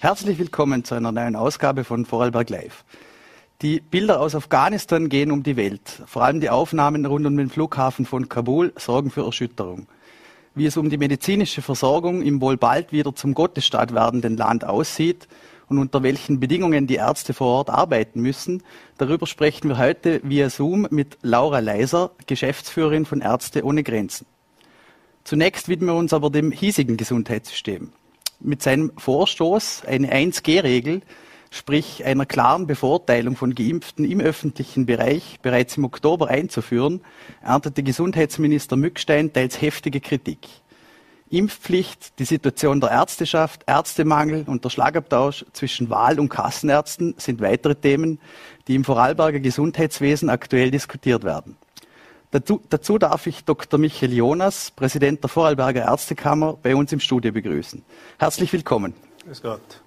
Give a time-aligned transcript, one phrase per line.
[0.00, 2.84] Herzlich willkommen zu einer neuen Ausgabe von Vorarlberg Live.
[3.62, 6.04] Die Bilder aus Afghanistan gehen um die Welt.
[6.06, 9.88] Vor allem die Aufnahmen rund um den Flughafen von Kabul sorgen für Erschütterung.
[10.54, 15.26] Wie es um die medizinische Versorgung im wohl bald wieder zum Gottesstaat werdenden Land aussieht
[15.66, 18.62] und unter welchen Bedingungen die Ärzte vor Ort arbeiten müssen,
[18.98, 24.28] darüber sprechen wir heute via Zoom mit Laura Leiser, Geschäftsführerin von Ärzte ohne Grenzen.
[25.24, 27.90] Zunächst widmen wir uns aber dem hiesigen Gesundheitssystem
[28.40, 31.02] mit seinem Vorstoß eine 1G-Regel,
[31.50, 37.00] sprich einer klaren Bevorteilung von Geimpften im öffentlichen Bereich, bereits im Oktober einzuführen,
[37.42, 40.46] erntete Gesundheitsminister Mückstein teils heftige Kritik.
[41.30, 47.74] Impfpflicht, die Situation der Ärzteschaft, Ärztemangel und der Schlagabtausch zwischen Wahl- und Kassenärzten sind weitere
[47.74, 48.18] Themen,
[48.66, 51.56] die im Vorarlberger Gesundheitswesen aktuell diskutiert werden.
[52.30, 53.80] Dazu, dazu, darf ich Dr.
[53.80, 57.82] Michael Jonas, Präsident der Vorarlberger Ärztekammer, bei uns im Studio begrüßen.
[58.18, 58.92] Herzlich willkommen.
[59.24, 59.80] Grüß Gott.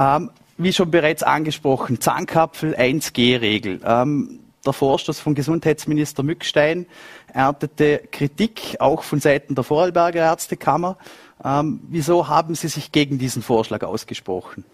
[0.00, 3.80] Ähm, wie schon bereits angesprochen, Zahnkapfel 1G-Regel.
[3.84, 6.86] Ähm, der Vorstoß von Gesundheitsminister Mückstein
[7.32, 10.96] erntete Kritik, auch von Seiten der Vorarlberger Ärztekammer.
[11.44, 14.64] Ähm, wieso haben Sie sich gegen diesen Vorschlag ausgesprochen?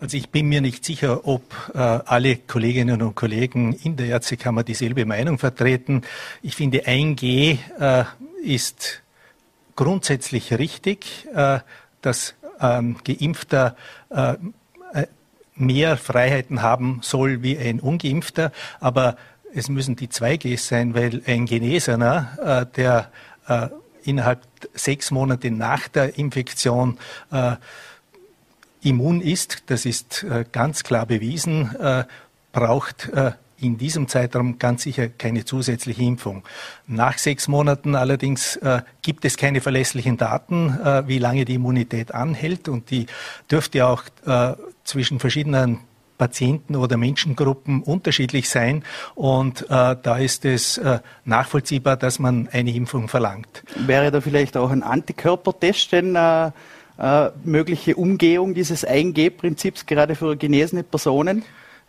[0.00, 1.42] Also ich bin mir nicht sicher, ob
[1.72, 6.02] äh, alle Kolleginnen und Kollegen in der Ärztekammer dieselbe Meinung vertreten.
[6.42, 8.04] Ich finde, 1G äh,
[8.42, 9.02] ist
[9.76, 11.60] grundsätzlich richtig, äh,
[12.02, 13.76] dass ein Geimpfter
[14.10, 14.34] äh,
[14.92, 15.06] äh,
[15.54, 18.52] mehr Freiheiten haben soll wie ein Ungeimpfter.
[18.80, 19.16] Aber
[19.54, 23.10] es müssen die 2Gs sein, weil ein Genesener, äh, der
[24.04, 24.40] innerhalb
[24.72, 26.98] sechs Monate nach der Infektion
[28.84, 32.04] immun ist, das ist äh, ganz klar bewiesen, äh,
[32.52, 36.44] braucht äh, in diesem Zeitraum ganz sicher keine zusätzliche Impfung.
[36.86, 42.12] Nach sechs Monaten allerdings äh, gibt es keine verlässlichen Daten, äh, wie lange die Immunität
[42.12, 43.06] anhält und die
[43.50, 45.80] dürfte auch äh, zwischen verschiedenen
[46.18, 48.84] Patienten oder Menschengruppen unterschiedlich sein
[49.16, 50.80] und da ist es
[51.24, 53.64] nachvollziehbar, dass man eine Impfung verlangt.
[53.74, 56.16] Wäre da vielleicht auch ein Antikörpertest denn
[56.98, 61.44] äh, mögliche Umgehung dieses 1G-Prinzips gerade für genesene Personen?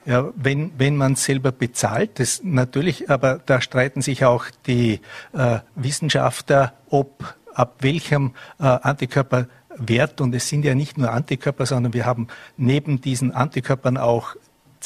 [0.05, 4.99] Ja, wenn, wenn man selber bezahlt, das natürlich, aber da streiten sich auch die
[5.33, 11.93] äh, Wissenschaftler, ob ab welchem äh, Antikörperwert, und es sind ja nicht nur Antikörper, sondern
[11.93, 14.35] wir haben neben diesen Antikörpern auch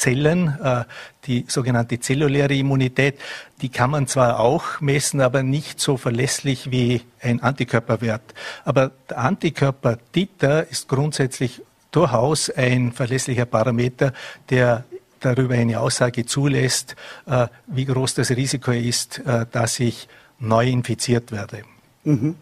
[0.00, 0.84] Zellen, äh,
[1.26, 3.18] die sogenannte zelluläre Immunität,
[3.60, 8.22] die kann man zwar auch messen, aber nicht so verlässlich wie ein Antikörperwert.
[8.64, 14.14] Aber der Antikörper Titer ist grundsätzlich durchaus ein verlässlicher Parameter,
[14.48, 14.84] der
[15.20, 16.96] darüber eine Aussage zulässt,
[17.26, 21.64] äh, wie groß das Risiko ist, äh, dass ich neu infiziert werde.
[22.04, 22.36] Mhm.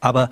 [0.00, 0.30] Aber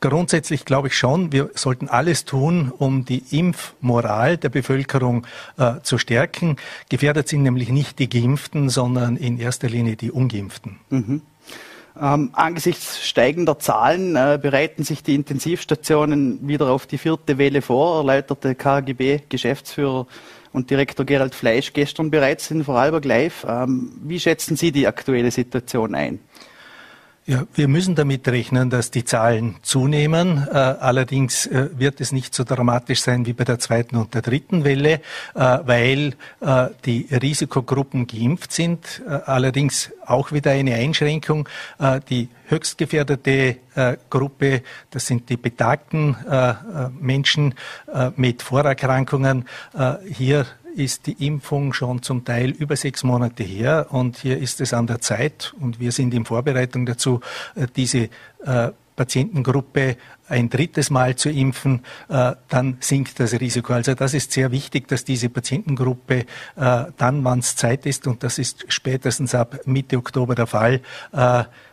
[0.00, 5.26] Grundsätzlich glaube ich schon, wir sollten alles tun, um die Impfmoral der Bevölkerung
[5.58, 6.56] äh, zu stärken.
[6.88, 10.78] Gefährdet sind nämlich nicht die Geimpften, sondern in erster Linie die Ungeimpften.
[10.88, 11.20] Mhm.
[12.00, 17.98] Ähm, angesichts steigender Zahlen äh, bereiten sich die Intensivstationen wieder auf die vierte Welle vor,
[17.98, 20.06] erläuterte KGB-Geschäftsführer
[20.52, 23.44] und Direktor Gerald Fleisch gestern bereits in Vorarlberg Live.
[23.46, 26.20] Ähm, wie schätzen Sie die aktuelle Situation ein?
[27.26, 30.48] Ja, wir müssen damit rechnen, dass die Zahlen zunehmen.
[30.50, 34.22] Äh, allerdings äh, wird es nicht so dramatisch sein wie bei der zweiten und der
[34.22, 35.00] dritten Welle,
[35.34, 39.02] äh, weil äh, die Risikogruppen geimpft sind.
[39.06, 41.46] Äh, allerdings auch wieder eine Einschränkung.
[41.78, 43.58] Äh, die höchst gefährdete
[44.10, 46.16] Gruppe, das sind die betagten
[46.98, 47.54] Menschen
[48.16, 49.46] mit Vorerkrankungen.
[50.04, 54.72] Hier ist die Impfung schon zum Teil über sechs Monate her und hier ist es
[54.72, 57.20] an der Zeit und wir sind in Vorbereitung dazu,
[57.54, 58.08] äh, diese
[58.44, 59.96] äh, Patientengruppe
[60.28, 63.72] ein drittes Mal zu impfen, äh, dann sinkt das Risiko.
[63.72, 68.38] Also das ist sehr wichtig, dass diese Patientengruppe dann, wann es Zeit ist, und das
[68.38, 70.82] ist spätestens ab Mitte Oktober der Fall,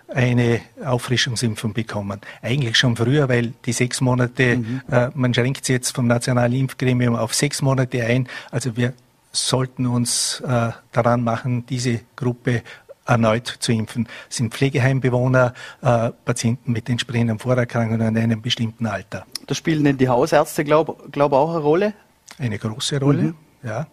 [0.07, 2.21] eine Auffrischungsimpfung bekommen.
[2.41, 4.81] Eigentlich schon früher, weil die sechs Monate, mhm.
[4.89, 8.27] äh, man schränkt sie jetzt vom Nationalen Impfgremium auf sechs Monate ein.
[8.51, 8.93] Also wir
[9.31, 12.63] sollten uns äh, daran machen, diese Gruppe
[13.05, 14.07] erneut zu impfen.
[14.27, 19.25] Das sind Pflegeheimbewohner, äh, Patienten mit entsprechenden Vorerkrankungen in einem bestimmten Alter.
[19.45, 21.93] Da spielen denn die Hausärzte, glaube glaub auch eine Rolle?
[22.37, 23.35] Eine große Rolle, mhm.
[23.63, 23.87] ja.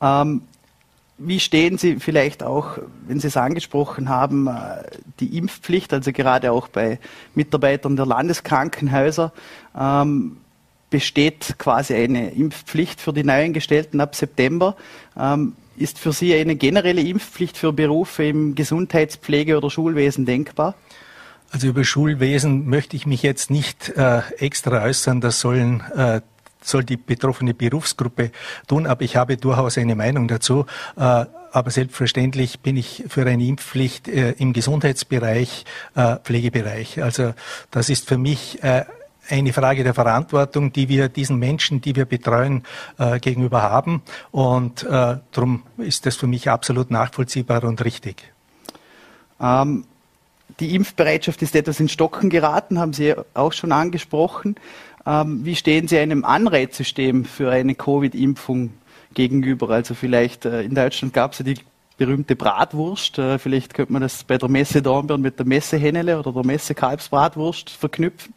[0.00, 0.42] Ähm,
[1.18, 4.82] wie stehen Sie vielleicht auch, wenn Sie es angesprochen haben, äh,
[5.20, 6.98] die Impfpflicht, also gerade auch bei
[7.34, 9.32] Mitarbeitern der Landeskrankenhäuser,
[9.78, 10.38] ähm,
[10.90, 14.76] besteht quasi eine Impfpflicht für die Neueingestellten ab September.
[15.18, 20.74] Ähm, ist für Sie eine generelle Impfpflicht für Berufe im Gesundheitspflege- oder Schulwesen denkbar?
[21.50, 25.20] Also über Schulwesen möchte ich mich jetzt nicht äh, extra äußern.
[25.20, 26.20] Das sollen äh,
[26.66, 28.30] soll die betroffene Berufsgruppe
[28.66, 30.66] tun, aber ich habe durchaus eine Meinung dazu.
[30.96, 35.64] Äh, aber selbstverständlich bin ich für eine Impfpflicht äh, im Gesundheitsbereich,
[35.94, 37.02] äh, Pflegebereich.
[37.02, 37.32] Also
[37.70, 38.58] das ist für mich
[39.28, 42.62] eine Frage der Verantwortung, die wir diesen Menschen, die wir betreuen,
[43.20, 44.02] gegenüber haben.
[44.30, 48.32] Und darum ist das für mich absolut nachvollziehbar und richtig.
[49.40, 49.84] Ähm,
[50.60, 54.56] die Impfbereitschaft ist etwas in Stocken geraten, haben Sie auch schon angesprochen.
[55.06, 58.72] Ähm, wie stehen Sie einem Anreizsystem für eine Covid-Impfung
[59.14, 59.70] gegenüber?
[59.70, 61.58] Also vielleicht äh, in Deutschland gab es ja die
[61.96, 63.18] berühmte Bratwurst.
[63.18, 66.44] Äh, vielleicht könnte man das bei der Messe Dornbirn mit der Messe Hennele oder der
[66.44, 68.34] Messe Kalbsbratwurst verknüpfen.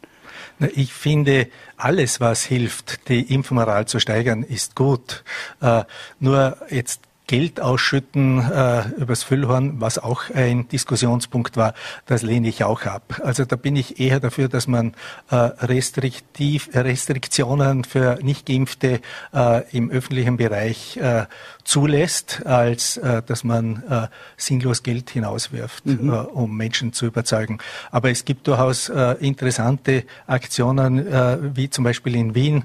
[0.74, 5.24] Ich finde, alles, was hilft, die Impfmoral zu steigern, ist gut.
[5.60, 5.84] Äh,
[6.18, 7.00] nur jetzt
[7.30, 11.74] Geld ausschütten äh, übers Füllhorn, was auch ein Diskussionspunkt war,
[12.06, 13.20] das lehne ich auch ab.
[13.22, 14.94] Also da bin ich eher dafür, dass man
[15.30, 19.00] äh, restriktiv, Restriktionen für Nichtgeimpfte
[19.32, 21.26] äh, im öffentlichen Bereich äh,
[21.70, 26.12] zulässt, als äh, dass man äh, sinnlos Geld hinauswirft, mhm.
[26.12, 27.58] äh, um Menschen zu überzeugen.
[27.92, 32.64] Aber es gibt durchaus äh, interessante Aktionen, äh, wie zum Beispiel in Wien.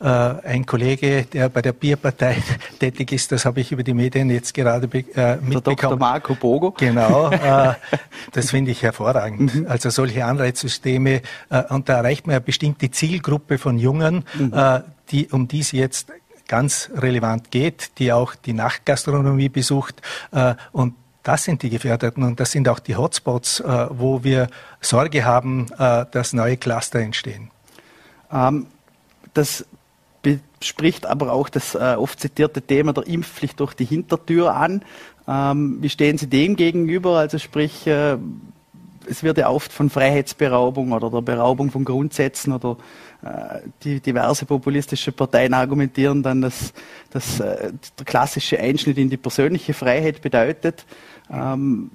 [0.00, 2.42] Äh, ein Kollege, der bei der Bierpartei
[2.80, 5.42] tätig ist, das habe ich über die Medien jetzt gerade äh, mitbekommen.
[5.52, 5.96] Der Dr.
[5.96, 6.72] Marco Bogo.
[6.72, 7.74] Genau, äh,
[8.32, 9.54] das finde ich hervorragend.
[9.54, 9.66] Mhm.
[9.68, 14.52] Also solche Anreizsysteme, äh, und da erreicht man eine bestimmte Zielgruppe von Jungen, mhm.
[14.52, 14.80] äh,
[15.12, 16.08] die, um die es jetzt
[16.50, 20.02] ganz relevant geht, die auch die Nachtgastronomie besucht
[20.32, 24.48] äh, und das sind die Gefährdeten und das sind auch die Hotspots, äh, wo wir
[24.80, 27.50] Sorge haben, äh, dass neue Cluster entstehen.
[28.32, 28.66] Ähm,
[29.32, 29.64] das
[30.60, 34.82] spricht aber auch das oft zitierte Thema der Impfpflicht durch die Hintertür an.
[35.26, 37.18] Ähm, wie stehen Sie dem gegenüber?
[37.18, 42.76] Also sprich, es wird ja oft von Freiheitsberaubung oder der Beraubung von Grundsätzen oder
[43.82, 46.72] die diverse populistische Parteien argumentieren dann, dass,
[47.10, 50.86] dass äh, der klassische Einschnitt in die persönliche Freiheit bedeutet.
[51.30, 51.90] Ähm,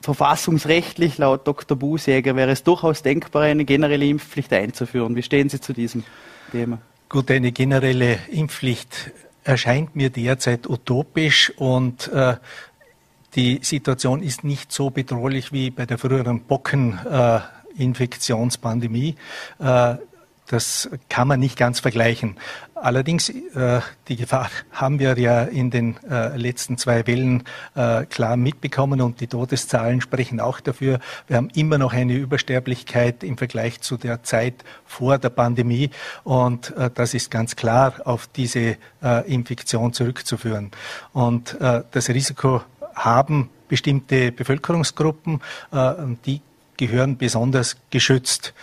[0.00, 1.76] verfassungsrechtlich, laut Dr.
[1.76, 5.16] Busäger, wäre es durchaus denkbar, eine generelle Impfpflicht einzuführen.
[5.16, 6.04] Wie stehen Sie zu diesem
[6.52, 6.78] Thema?
[7.08, 9.12] Gut, eine generelle Impfpflicht
[9.44, 12.34] erscheint mir derzeit utopisch und äh,
[13.36, 19.14] die Situation ist nicht so bedrohlich wie bei der früheren Bockeninfektionspandemie.
[19.60, 19.94] Äh,
[20.46, 22.36] das kann man nicht ganz vergleichen.
[22.74, 27.44] Allerdings, äh, die Gefahr haben wir ja in den äh, letzten zwei Wellen
[27.74, 31.00] äh, klar mitbekommen und die Todeszahlen sprechen auch dafür.
[31.26, 35.90] Wir haben immer noch eine Übersterblichkeit im Vergleich zu der Zeit vor der Pandemie
[36.22, 40.70] und äh, das ist ganz klar auf diese äh, Infektion zurückzuführen.
[41.12, 42.62] Und äh, das Risiko
[42.94, 45.40] haben bestimmte Bevölkerungsgruppen,
[46.24, 46.40] die
[46.76, 48.54] gehören besonders geschützt.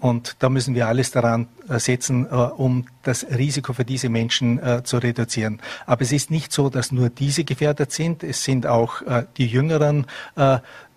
[0.00, 4.58] Und da müssen wir alles daran äh, setzen, äh, um das Risiko für diese Menschen
[4.58, 5.60] äh, zu reduzieren.
[5.86, 8.22] Aber es ist nicht so, dass nur diese gefährdet sind.
[8.24, 9.02] Es sind auch
[9.36, 10.06] die Jüngeren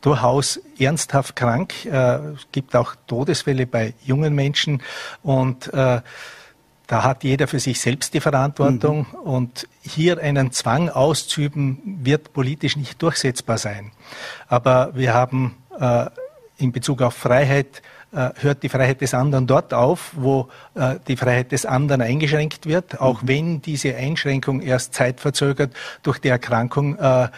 [0.01, 1.74] durchaus ernsthaft krank.
[1.86, 4.81] Es gibt auch Todesfälle bei jungen Menschen
[5.21, 5.69] und
[6.94, 9.19] da hat jeder für sich selbst die Verantwortung mhm.
[9.19, 13.92] und hier einen Zwang auszuüben, wird politisch nicht durchsetzbar sein.
[14.47, 16.06] Aber wir haben äh,
[16.64, 17.82] in Bezug auf Freiheit
[18.14, 22.68] äh, hört die Freiheit des anderen dort auf, wo äh, die Freiheit des anderen eingeschränkt
[22.68, 23.28] wird, auch mhm.
[23.28, 27.30] wenn diese Einschränkung erst zeitverzögert durch die Erkrankung äh,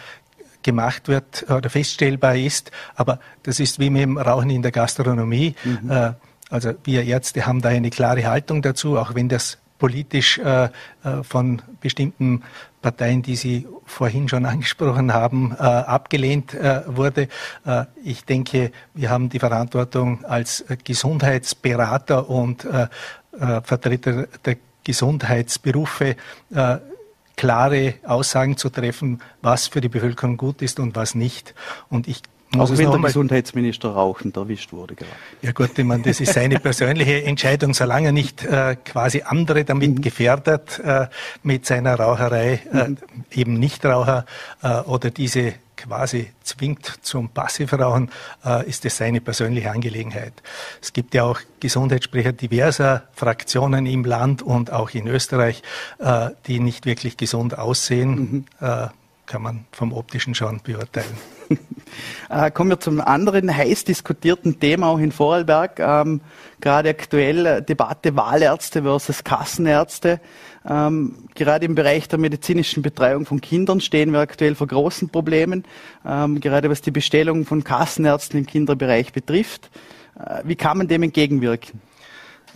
[0.62, 2.72] gemacht wird oder feststellbar ist.
[2.94, 5.54] Aber das ist wie mit dem Rauchen in der Gastronomie.
[5.62, 6.14] Mhm.
[6.50, 10.40] Also wir Ärzte haben da eine klare Haltung dazu, auch wenn das politisch
[11.22, 12.42] von bestimmten
[12.86, 17.26] Parteien, die Sie vorhin schon angesprochen haben, äh, abgelehnt äh, wurde.
[17.64, 22.86] Äh, ich denke, wir haben die Verantwortung als Gesundheitsberater und äh,
[23.64, 26.16] Vertreter der Gesundheitsberufe
[27.36, 31.54] klare Aussagen zu treffen, was für die Bevölkerung gut ist und was nicht.
[31.90, 32.22] Und ich
[32.60, 35.10] auch wenn der Gesundheitsminister rauchend erwischt wurde gerade.
[35.42, 39.64] Ja gut, ich meine, das ist seine persönliche Entscheidung, solange er nicht äh, quasi andere
[39.64, 40.00] damit mhm.
[40.00, 41.06] gefährdet äh,
[41.42, 42.98] mit seiner Raucherei, äh, mhm.
[43.32, 44.26] eben Nichtraucher
[44.62, 48.10] äh, oder diese quasi zwingt zum Passivrauchen,
[48.44, 50.32] äh, ist es seine persönliche Angelegenheit.
[50.80, 55.62] Es gibt ja auch Gesundheitssprecher diverser Fraktionen im Land und auch in Österreich,
[55.98, 58.46] äh, die nicht wirklich gesund aussehen.
[58.60, 58.66] Mhm.
[58.66, 58.88] Äh,
[59.26, 61.16] kann man vom optischen schon beurteilen.
[62.30, 65.78] Äh, kommen wir zum anderen heiß diskutierten Thema auch in Vorarlberg.
[65.78, 66.20] Ähm,
[66.60, 70.20] gerade aktuell äh, Debatte Wahlärzte versus Kassenärzte.
[70.68, 75.64] Ähm, gerade im Bereich der medizinischen Betreuung von Kindern stehen wir aktuell vor großen Problemen,
[76.04, 79.70] ähm, gerade was die Bestellung von Kassenärzten im Kinderbereich betrifft.
[80.18, 81.80] Äh, wie kann man dem entgegenwirken?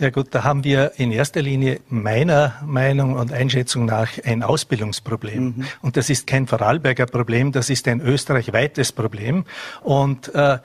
[0.01, 5.45] Ja gut, da haben wir in erster Linie meiner Meinung und Einschätzung nach ein Ausbildungsproblem.
[5.45, 5.65] Mhm.
[5.83, 9.45] Und das ist kein Vorarlberger Problem, das ist ein österreichweites Problem.
[9.83, 10.57] Und äh,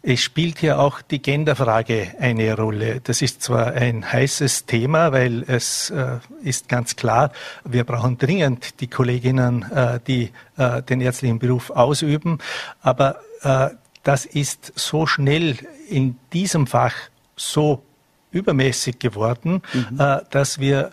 [0.00, 3.00] es spielt hier auch die Genderfrage eine Rolle.
[3.02, 7.32] Das ist zwar ein heißes Thema, weil es äh, ist ganz klar,
[7.64, 12.38] wir brauchen dringend die Kolleginnen, äh, die äh, den ärztlichen Beruf ausüben.
[12.80, 13.70] Aber äh,
[14.04, 15.56] das ist so schnell
[15.88, 16.94] in diesem Fach
[17.34, 17.82] so
[18.34, 20.00] übermäßig geworden, mhm.
[20.00, 20.90] äh, dass wir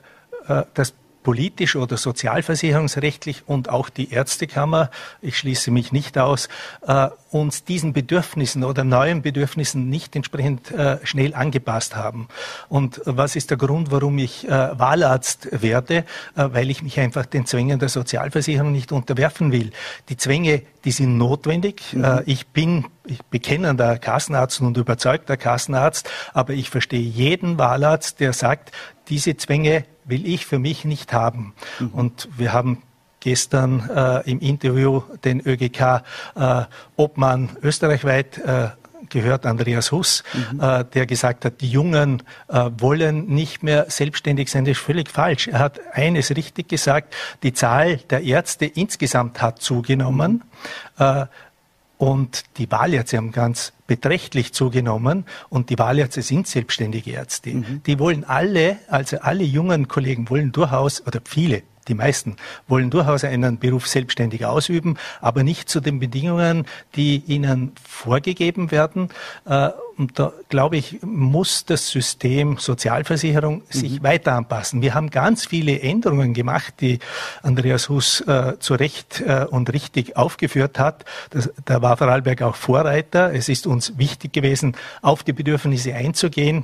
[0.48, 0.94] äh, das
[1.24, 4.90] politisch oder sozialversicherungsrechtlich und auch die Ärztekammer,
[5.22, 6.50] ich schließe mich nicht aus,
[6.88, 12.28] äh, uns diesen Bedürfnissen oder neuen Bedürfnissen nicht entsprechend äh, schnell angepasst haben.
[12.68, 15.98] Und was ist der Grund, warum ich äh, Wahlarzt werde?
[16.36, 19.72] Äh, weil ich mich einfach den Zwängen der Sozialversicherung nicht unterwerfen will.
[20.10, 21.82] Die Zwänge, die sind notwendig.
[21.94, 22.04] Mhm.
[22.04, 28.34] Äh, ich bin ich bekennender Kassenarzt und überzeugter Kassenarzt, aber ich verstehe jeden Wahlarzt, der
[28.34, 28.72] sagt,
[29.10, 31.54] diese Zwänge will ich für mich nicht haben.
[31.80, 31.90] Mhm.
[31.90, 32.84] Und wir haben
[33.20, 36.04] gestern äh, im Interview den ÖGK
[36.36, 36.64] äh,
[36.96, 38.70] Obmann österreichweit äh,
[39.10, 40.60] gehört, Andreas Huss, mhm.
[40.60, 44.66] äh, der gesagt hat, die Jungen äh, wollen nicht mehr selbstständig sein.
[44.66, 45.48] Das ist völlig falsch.
[45.48, 50.44] Er hat eines richtig gesagt, die Zahl der Ärzte insgesamt hat zugenommen.
[50.98, 51.06] Mhm.
[51.06, 51.26] Äh,
[52.02, 57.52] und die Wahlärzte haben ganz beträchtlich zugenommen und die Wahlärzte sind selbstständige Ärzte.
[57.52, 57.84] Mhm.
[57.86, 62.38] Die wollen alle, also alle jungen Kollegen wollen durchaus, oder viele, die meisten
[62.70, 69.10] wollen durchaus einen Beruf selbstständig ausüben, aber nicht zu den Bedingungen, die ihnen vorgegeben werden.
[69.46, 74.04] Äh, und da, glaube ich, muss das System Sozialversicherung sich mhm.
[74.04, 74.82] weiter anpassen.
[74.82, 77.00] Wir haben ganz viele Änderungen gemacht, die
[77.44, 81.04] Andreas Huss äh, zu Recht äh, und richtig aufgeführt hat.
[81.32, 83.34] Das, da war Vorarlberg auch Vorreiter.
[83.34, 86.64] Es ist uns wichtig gewesen, auf die Bedürfnisse einzugehen.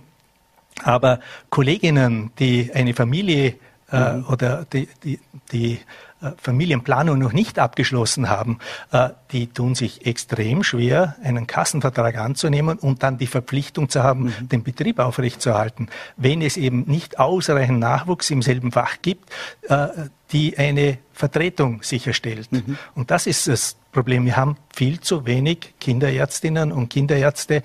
[0.84, 1.20] Aber
[1.50, 3.56] Kolleginnen, die eine Familie
[3.92, 4.26] äh, mhm.
[4.26, 5.20] oder die, die,
[5.52, 5.80] die
[6.20, 8.58] äh, Familienplanung noch nicht abgeschlossen haben,
[8.92, 14.24] äh, die tun sich extrem schwer, einen Kassenvertrag anzunehmen und dann die Verpflichtung zu haben,
[14.24, 14.50] mhm.
[14.50, 15.90] den Betrieb aufrechtzuerhalten.
[16.16, 19.30] Wenn es eben nicht ausreichend Nachwuchs im selben Fach gibt,
[19.70, 19.88] äh,
[20.32, 22.52] die eine Vertretung sicherstellt.
[22.52, 22.80] Mhm.
[22.96, 24.26] Und das ist das Problem.
[24.26, 27.64] Wir haben viel zu wenig Kinderärztinnen und Kinderärzte,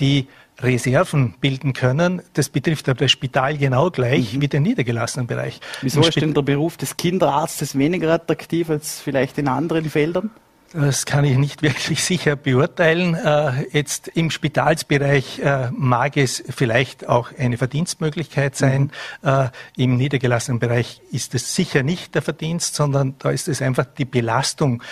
[0.00, 0.26] die
[0.60, 2.22] Reserven bilden können.
[2.34, 4.40] Das betrifft aber das Spital genau gleich mhm.
[4.40, 5.60] wie den niedergelassenen Bereich.
[5.82, 10.30] Wieso ist denn der Beruf des Kinderarztes weniger attraktiv als vielleicht in anderen Feldern?
[10.74, 13.14] Das kann ich nicht wirklich sicher beurteilen.
[13.14, 18.90] Äh, jetzt im Spitalsbereich äh, mag es vielleicht auch eine Verdienstmöglichkeit sein.
[19.22, 19.28] Mhm.
[19.28, 23.84] Äh, Im niedergelassenen Bereich ist es sicher nicht der Verdienst, sondern da ist es einfach
[23.84, 24.82] die Belastung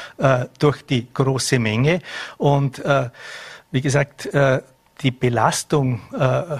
[0.58, 2.00] durch die große Menge.
[2.38, 2.82] Und
[3.70, 4.28] wie gesagt,
[5.02, 6.58] die Belastung äh,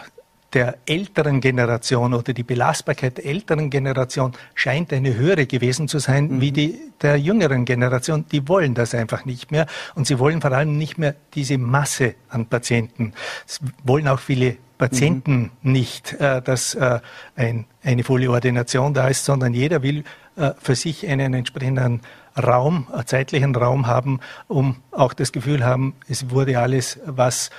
[0.53, 6.27] der älteren Generation oder die Belastbarkeit der älteren Generation scheint eine höhere gewesen zu sein
[6.27, 6.41] mhm.
[6.41, 8.27] wie die der jüngeren Generation.
[8.31, 12.15] Die wollen das einfach nicht mehr und sie wollen vor allem nicht mehr diese Masse
[12.29, 13.15] an Patienten.
[13.47, 15.73] Es wollen auch viele Patienten mhm.
[15.73, 17.01] nicht, äh, dass äh,
[17.37, 20.05] ein, eine volle Ordination da ist, sondern jeder will
[20.37, 22.01] äh, für sich einen entsprechenden
[22.37, 27.51] Raum, äh, zeitlichen Raum haben, um auch das Gefühl haben, es wurde alles, was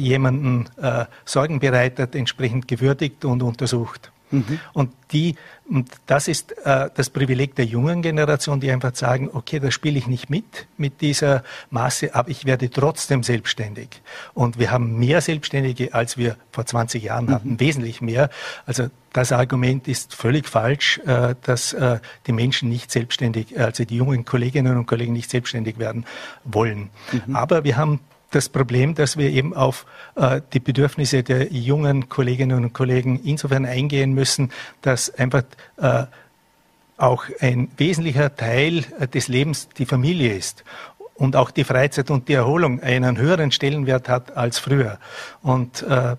[0.00, 4.10] jemanden äh, Sorgen bereitet, entsprechend gewürdigt und untersucht.
[4.30, 4.60] Mhm.
[4.72, 5.34] Und die,
[5.68, 9.98] und das ist äh, das Privileg der jungen Generation, die einfach sagen, okay, da spiele
[9.98, 14.02] ich nicht mit, mit dieser Masse, aber ich werde trotzdem selbstständig.
[14.34, 17.30] Und wir haben mehr Selbstständige, als wir vor 20 Jahren mhm.
[17.30, 18.30] hatten, wesentlich mehr.
[18.66, 23.96] Also das Argument ist völlig falsch, äh, dass äh, die Menschen nicht selbstständig, also die
[23.96, 26.04] jungen Kolleginnen und Kollegen nicht selbstständig werden
[26.44, 26.90] wollen.
[27.12, 27.34] Mhm.
[27.34, 32.64] Aber wir haben das Problem, dass wir eben auf äh, die Bedürfnisse der jungen Kolleginnen
[32.64, 34.50] und Kollegen insofern eingehen müssen,
[34.82, 35.42] dass einfach
[35.76, 36.04] äh,
[36.96, 40.64] auch ein wesentlicher Teil äh, des Lebens die Familie ist
[41.14, 44.98] und auch die Freizeit und die Erholung einen höheren Stellenwert hat als früher.
[45.42, 46.16] Und äh,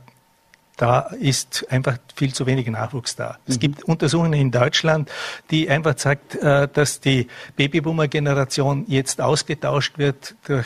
[0.78, 3.38] da ist einfach viel zu wenig Nachwuchs da.
[3.48, 3.60] Es mhm.
[3.60, 5.12] gibt Untersuchungen in Deutschland,
[5.50, 10.66] die einfach sagt, äh, dass die Babyboomer-Generation jetzt ausgetauscht wird durch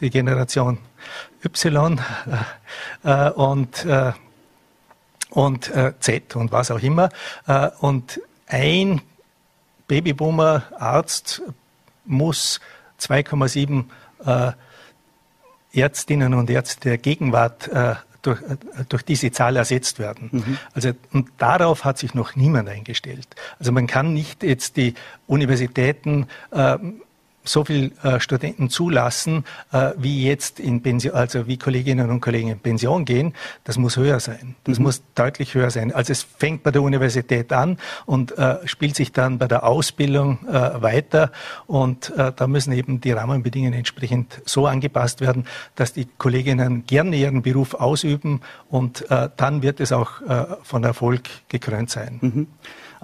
[0.00, 0.78] die Generation
[1.44, 2.00] Y
[3.04, 4.12] äh, äh, und, äh,
[5.30, 7.10] und äh, Z und was auch immer.
[7.46, 9.00] Äh, und ein
[9.88, 11.42] Babyboomer-Arzt
[12.06, 12.60] muss
[13.00, 13.84] 2,7
[14.24, 14.52] äh,
[15.78, 17.68] Ärztinnen und Ärzte der Gegenwart
[18.22, 18.40] durch,
[18.88, 20.28] durch diese Zahl ersetzt werden.
[20.30, 20.58] Mhm.
[20.72, 23.26] Also und darauf hat sich noch niemand eingestellt.
[23.58, 24.94] Also man kann nicht jetzt die
[25.26, 26.78] Universitäten äh,
[27.44, 32.48] so viel äh, Studenten zulassen, äh, wie jetzt in Pension, also wie Kolleginnen und Kollegen
[32.48, 33.34] in Pension gehen,
[33.64, 34.56] das muss höher sein.
[34.64, 34.86] Das mhm.
[34.86, 35.92] muss deutlich höher sein.
[35.92, 40.38] Also es fängt bei der Universität an und äh, spielt sich dann bei der Ausbildung
[40.48, 41.30] äh, weiter
[41.66, 47.16] und äh, da müssen eben die Rahmenbedingungen entsprechend so angepasst werden, dass die Kolleginnen gerne
[47.16, 50.10] ihren Beruf ausüben und äh, dann wird es auch
[50.62, 52.18] von Erfolg gekrönt sein.
[52.20, 52.46] Mhm.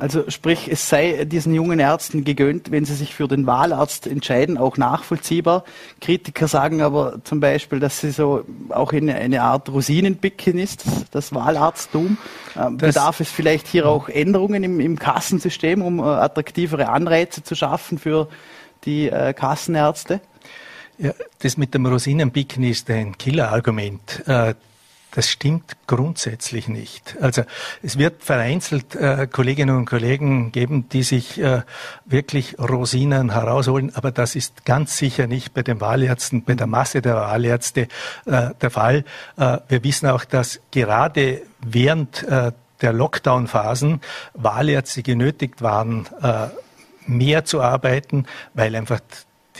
[0.00, 4.56] Also sprich, es sei diesen jungen Ärzten gegönnt, wenn sie sich für den Wahlarzt entscheiden,
[4.56, 5.62] auch nachvollziehbar.
[6.00, 11.34] Kritiker sagen aber zum Beispiel, dass sie so auch eine, eine Art Rosinenpicken ist, das
[11.34, 12.16] Wahlarzttum.
[12.58, 17.54] Ähm, bedarf es vielleicht hier auch Änderungen im, im Kassensystem, um äh, attraktivere Anreize zu
[17.54, 18.28] schaffen für
[18.84, 20.22] die äh, Kassenärzte?
[20.96, 24.22] Ja, das mit dem Rosinenpicken ist ein Killerargument.
[24.26, 24.54] Äh,
[25.12, 27.16] das stimmt grundsätzlich nicht.
[27.20, 27.42] Also
[27.82, 31.62] es wird vereinzelt äh, Kolleginnen und Kollegen geben, die sich äh,
[32.04, 37.02] wirklich Rosinen herausholen, aber das ist ganz sicher nicht bei den Wahlärzten, bei der Masse
[37.02, 37.88] der Wahlärzte
[38.26, 39.04] äh, der Fall.
[39.36, 44.00] Äh, wir wissen auch, dass gerade während äh, der Lockdown-Phasen
[44.34, 46.48] Wahlärzte genötigt waren, äh,
[47.06, 49.00] mehr zu arbeiten, weil einfach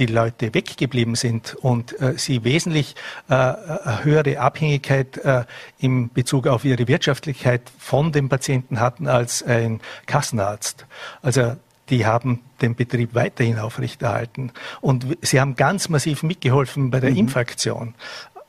[0.01, 2.97] die Leute weggeblieben sind und äh, sie wesentlich
[3.29, 5.45] äh, eine höhere Abhängigkeit äh,
[5.79, 10.87] im Bezug auf ihre Wirtschaftlichkeit von dem Patienten hatten als ein Kassenarzt.
[11.23, 11.57] Also
[11.91, 14.53] die haben den Betrieb weiterhin aufrechterhalten.
[14.81, 17.17] Und sie haben ganz massiv mitgeholfen bei der mhm.
[17.17, 17.95] Impfaktion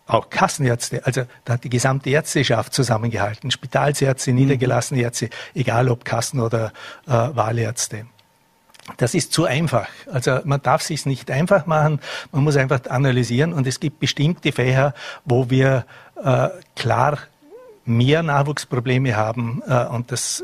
[0.08, 4.40] auch Kassenärzte, also da hat die gesamte Ärzteschaft zusammengehalten, Spitalsärzte, mhm.
[4.40, 6.74] niedergelassene Ärzte, egal ob Kassen- oder
[7.08, 8.08] äh, Wahlärzte.
[8.98, 9.88] Das ist zu einfach.
[10.12, 12.00] Also man darf sich nicht einfach machen.
[12.32, 13.54] Man muss einfach analysieren.
[13.54, 14.94] Und es gibt bestimmte Fächer,
[15.26, 15.86] wo wir
[16.24, 17.20] äh, klar
[17.86, 19.62] mehr Nachwuchsprobleme haben.
[19.68, 20.44] Äh, und das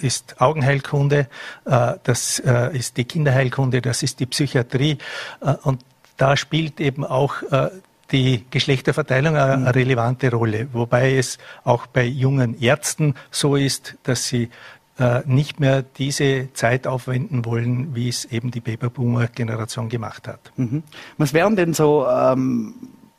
[0.00, 1.28] ist Augenheilkunde,
[1.64, 4.98] äh, das äh, ist die Kinderheilkunde, das ist die Psychiatrie.
[5.40, 5.82] Äh, und
[6.16, 7.70] da spielt eben auch äh,
[8.10, 9.66] die Geschlechterverteilung eine, mhm.
[9.68, 14.50] relevante Rolle, wobei es auch bei jungen Ärzten so ist, dass sie
[15.26, 20.50] nicht mehr diese Zeit aufwenden wollen, wie es eben die Babyboomer-Generation gemacht hat.
[20.56, 20.82] Mhm.
[21.18, 22.74] Was wären denn so ähm,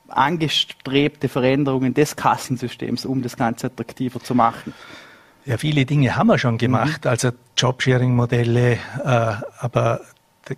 [0.10, 4.74] angestrebte Veränderungen des Kassensystems, um das Ganze attraktiver zu machen?
[5.46, 7.10] Ja, viele Dinge haben wir schon gemacht, mhm.
[7.12, 8.78] also Jobsharing-Modelle, äh,
[9.60, 10.02] aber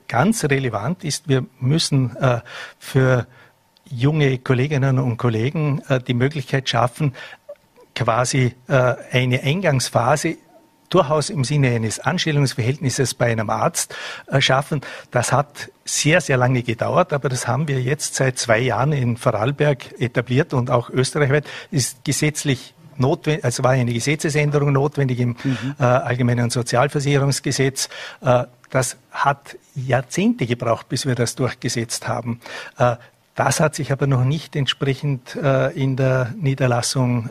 [0.07, 2.39] ganz relevant ist, wir müssen äh,
[2.79, 3.27] für
[3.85, 7.13] junge Kolleginnen und Kollegen äh, die Möglichkeit schaffen,
[7.95, 10.37] quasi äh, eine Eingangsphase
[10.91, 13.95] durchaus im Sinne eines Anstellungsverhältnisses bei einem Arzt
[14.27, 14.81] äh, schaffen.
[15.09, 19.17] Das hat sehr, sehr lange gedauert, aber das haben wir jetzt seit zwei Jahren in
[19.17, 25.75] Vorarlberg etabliert und auch österreichweit ist gesetzlich notwendig, also war eine Gesetzesänderung notwendig im mhm.
[25.79, 27.89] äh, Allgemeinen Sozialversicherungsgesetz.
[28.21, 32.39] Äh, das hat Jahrzehnte gebraucht, bis wir das durchgesetzt haben.
[32.77, 32.95] Äh,
[33.35, 35.35] das hat sich aber noch nicht entsprechend
[35.73, 37.29] in der Niederlassung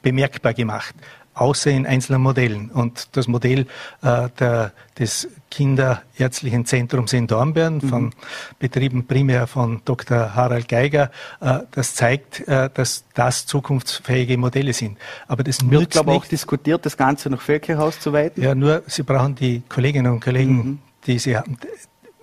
[0.00, 0.94] bemerkbar gemacht
[1.36, 2.70] außer in einzelnen Modellen.
[2.70, 3.66] Und das Modell
[4.02, 7.88] äh, der, des Kinderärztlichen Zentrums in Dornbirn, mhm.
[7.88, 8.14] von
[8.58, 10.34] betrieben primär von Dr.
[10.34, 14.98] Harald Geiger, äh, das zeigt, äh, dass das zukunftsfähige Modelle sind.
[15.28, 18.42] Aber das wird, nützt glaube ich, auch diskutiert, das Ganze nach Völker auszuweiten.
[18.42, 20.78] Ja, nur Sie brauchen die Kolleginnen und Kollegen, mhm.
[21.06, 21.58] die Sie haben.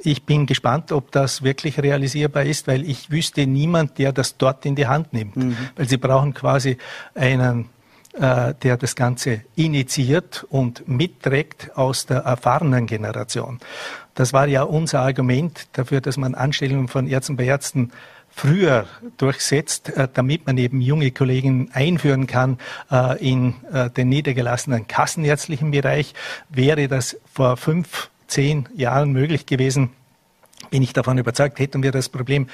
[0.05, 4.65] Ich bin gespannt, ob das wirklich realisierbar ist, weil ich wüsste niemand, der das dort
[4.65, 5.37] in die Hand nimmt.
[5.37, 5.55] Mhm.
[5.75, 6.77] Weil Sie brauchen quasi
[7.15, 7.69] einen
[8.13, 13.59] äh, der das Ganze initiiert und mitträgt aus der erfahrenen Generation.
[14.13, 17.91] Das war ja unser Argument dafür, dass man Anstellungen von Ärzten bei Ärzten
[18.29, 18.85] früher
[19.17, 22.59] durchsetzt, äh, damit man eben junge Kollegen einführen kann
[22.91, 23.55] äh, in
[23.97, 26.13] den niedergelassenen kassenärztlichen Bereich.
[26.49, 29.89] Wäre das vor fünf, zehn Jahren möglich gewesen,
[30.69, 32.47] bin ich davon überzeugt, hätten wir das Problem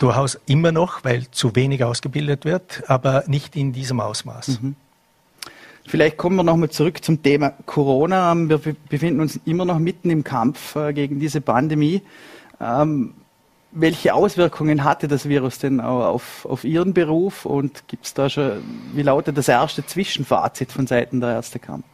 [0.00, 4.60] Durchaus immer noch, weil zu wenig ausgebildet wird, aber nicht in diesem Ausmaß.
[4.60, 4.74] Mhm.
[5.86, 8.34] Vielleicht kommen wir nochmal zurück zum Thema Corona.
[8.34, 8.58] Wir
[8.88, 12.00] befinden uns immer noch mitten im Kampf äh, gegen diese Pandemie.
[12.60, 13.14] Ähm,
[13.72, 18.62] welche Auswirkungen hatte das Virus denn auf, auf Ihren Beruf und gibt es da schon,
[18.94, 21.84] wie lautet das erste Zwischenfazit von Seiten der Ärztekammer?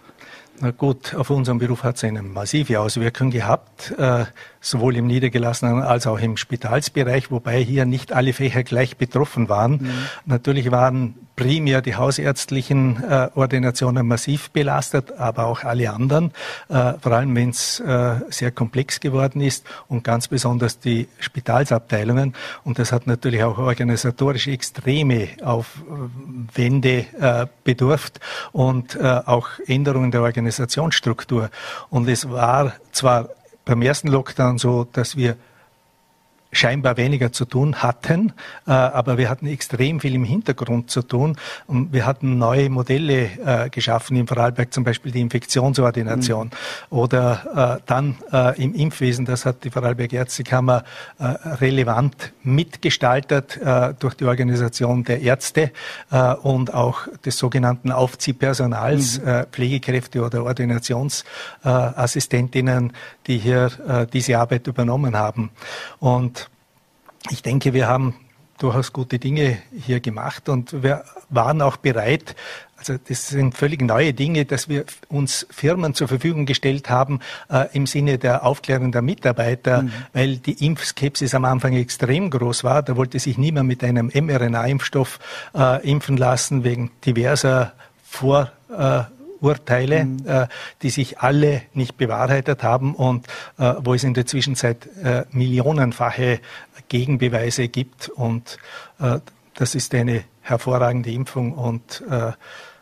[0.61, 4.25] Na gut, auf unseren Beruf hat es eine massive Auswirkung gehabt, äh,
[4.61, 9.73] sowohl im niedergelassenen als auch im Spitalsbereich, wobei hier nicht alle Fächer gleich betroffen waren.
[9.73, 9.91] Mhm.
[10.25, 16.33] Natürlich waren primär die hausärztlichen äh, Ordinationen massiv belastet, aber auch alle anderen,
[16.69, 22.35] äh, vor allem wenn es äh, sehr komplex geworden ist und ganz besonders die Spitalsabteilungen.
[22.65, 28.19] Und das hat natürlich auch organisatorisch extreme Aufwände äh, bedurft
[28.53, 31.51] und äh, auch Änderungen der Organisationsstruktur.
[31.91, 33.29] Und es war zwar
[33.67, 35.37] beim ersten Lockdown so, dass wir
[36.53, 38.33] scheinbar weniger zu tun hatten,
[38.67, 43.29] äh, aber wir hatten extrem viel im Hintergrund zu tun und wir hatten neue Modelle
[43.45, 46.97] äh, geschaffen, im Vorarlberg zum Beispiel die Infektionsordination mhm.
[46.97, 48.17] oder äh, dann
[48.57, 50.85] im Impfwesen, das hat die Vorarlberg Ärztekammer
[51.19, 53.59] relevant mitgestaltet
[53.99, 55.71] durch die Organisation der Ärzte
[56.43, 59.45] und auch des sogenannten Aufziehpersonals, mhm.
[59.53, 62.93] Pflegekräfte oder Ordinationsassistentinnen,
[63.27, 65.51] die hier diese Arbeit übernommen haben.
[65.99, 66.46] Und
[67.31, 68.15] ich denke, wir haben
[68.59, 72.35] durchaus gute Dinge hier gemacht und wir waren auch bereit,
[72.79, 77.67] also das sind völlig neue Dinge, dass wir uns Firmen zur Verfügung gestellt haben äh,
[77.73, 79.93] im Sinne der Aufklärung der Mitarbeiter, mhm.
[80.13, 82.83] weil die Impfskepsis am Anfang extrem groß war.
[82.83, 85.19] Da wollte sich niemand mit einem mRNA-Impfstoff
[85.55, 89.05] äh, impfen lassen wegen diverser Vor äh,
[89.41, 90.27] Urteile, mhm.
[90.27, 90.47] äh,
[90.83, 93.27] die sich alle nicht bewahrheitet haben und
[93.59, 96.41] äh, wo es in der Zwischenzeit äh, millionenfache
[96.89, 98.09] Gegenbeweise gibt.
[98.09, 98.59] Und
[98.99, 99.21] äh,
[99.55, 102.33] das ist eine hervorragende Impfung und äh,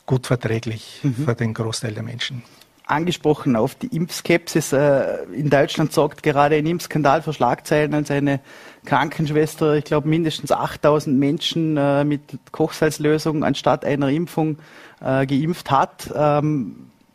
[0.07, 1.25] gut verträglich mhm.
[1.25, 2.43] für den Großteil der Menschen
[2.87, 4.75] angesprochen auf die Impfskepsis.
[4.75, 8.40] Äh, in Deutschland sorgt gerade ein Impfskandal für Schlagzeilen, als eine
[8.85, 11.73] Krankenschwester, ich glaube, mindestens 8000 Menschen
[12.07, 12.21] mit
[12.53, 14.59] Kochsalzlösung anstatt einer Impfung
[15.01, 16.12] geimpft hat.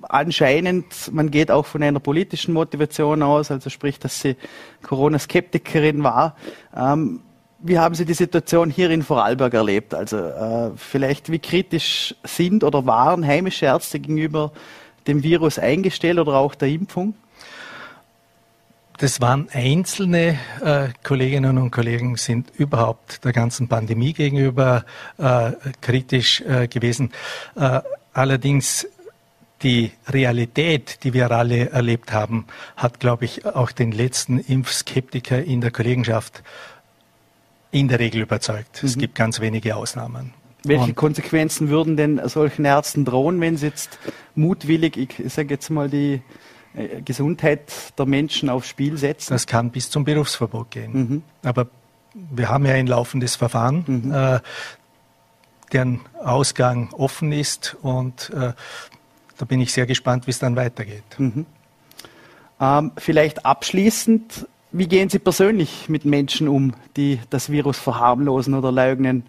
[0.02, 4.38] Anscheinend, man geht auch von einer politischen Motivation aus, also sprich, dass sie
[4.82, 6.36] Corona-Skeptikerin war.
[6.76, 7.22] Ähm,
[7.62, 9.94] wie haben Sie die Situation hier in Vorarlberg erlebt?
[9.94, 14.54] Also äh, vielleicht wie kritisch sind oder waren heimische Ärzte gegenüber
[15.08, 17.16] dem Virus eingestellt oder auch der Impfung?
[18.98, 24.84] Das waren einzelne äh, Kolleginnen und Kollegen, sind überhaupt der ganzen Pandemie gegenüber
[25.18, 27.12] äh, kritisch äh, gewesen.
[27.56, 27.80] Äh,
[28.12, 28.88] allerdings
[29.64, 32.46] die Realität, die wir alle erlebt haben,
[32.78, 36.44] hat, glaube ich, auch den letzten Impfskeptiker in der Kollegenschaft
[37.72, 38.82] in der Regel überzeugt.
[38.82, 38.88] Mhm.
[38.88, 40.34] Es gibt ganz wenige Ausnahmen.
[40.64, 43.98] Welche Und Konsequenzen würden denn solchen Ärzten drohen, wenn sie jetzt
[44.36, 46.22] mutwillig, ich sage jetzt mal, die
[46.74, 49.34] äh, Gesundheit der Menschen aufs Spiel setzen?
[49.34, 50.92] Das kann bis zum Berufsverbot gehen.
[50.94, 51.24] Mhm.
[51.44, 51.68] Aber
[52.14, 54.12] wir haben ja ein laufendes Verfahren, mhm.
[54.14, 54.40] äh,
[55.72, 58.54] deren Ausgang offen ist und äh,
[59.40, 61.04] da bin ich sehr gespannt, wie es dann weitergeht.
[61.18, 61.46] Mhm.
[62.60, 68.72] Ähm, vielleicht abschließend, wie gehen Sie persönlich mit Menschen um, die das Virus verharmlosen oder
[68.72, 69.24] leugnen?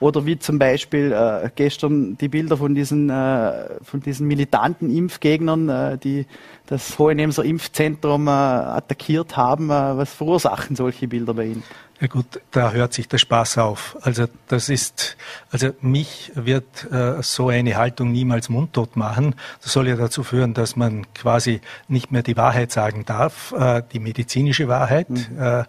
[0.00, 5.68] Oder wie zum Beispiel äh, gestern die Bilder von diesen, äh, von diesen militanten Impfgegnern,
[5.68, 6.26] äh, die
[6.68, 9.70] das Hohenemser Impfzentrum äh, attackiert haben.
[9.70, 11.62] Äh, was verursachen solche Bilder bei Ihnen?
[12.00, 13.96] Ja gut, da hört sich der Spaß auf.
[14.02, 15.16] Also das ist,
[15.50, 19.34] also mich wird äh, so eine Haltung niemals mundtot machen.
[19.62, 23.82] Das soll ja dazu führen, dass man quasi nicht mehr die Wahrheit sagen darf, äh,
[23.92, 25.26] die medizinische Wahrheit, mhm.
[25.40, 25.64] äh, äh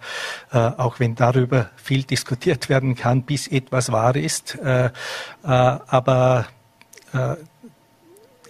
[0.51, 4.55] auch wenn darüber viel diskutiert werden kann, bis etwas wahr ist.
[4.59, 4.89] Äh, äh,
[5.43, 6.47] aber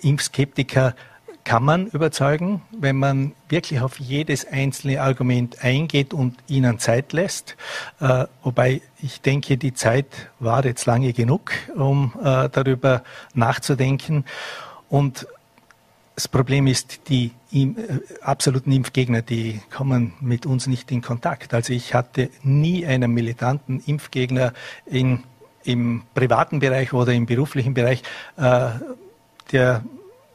[0.02, 0.96] Impfskeptiker
[1.44, 7.56] kann man überzeugen, wenn man wirklich auf jedes einzelne Argument eingeht und ihnen Zeit lässt.
[8.00, 10.06] Äh, wobei ich denke, die Zeit
[10.40, 14.26] war jetzt lange genug, um äh, darüber nachzudenken.
[14.90, 15.28] Und
[16.16, 17.74] das Problem ist, die äh,
[18.22, 21.54] absoluten Impfgegner, die kommen mit uns nicht in Kontakt.
[21.54, 24.54] Also ich hatte nie einen militanten Impfgegner
[24.86, 25.24] in,
[25.64, 28.04] im privaten Bereich oder im beruflichen Bereich,
[28.38, 28.70] äh,
[29.52, 29.84] der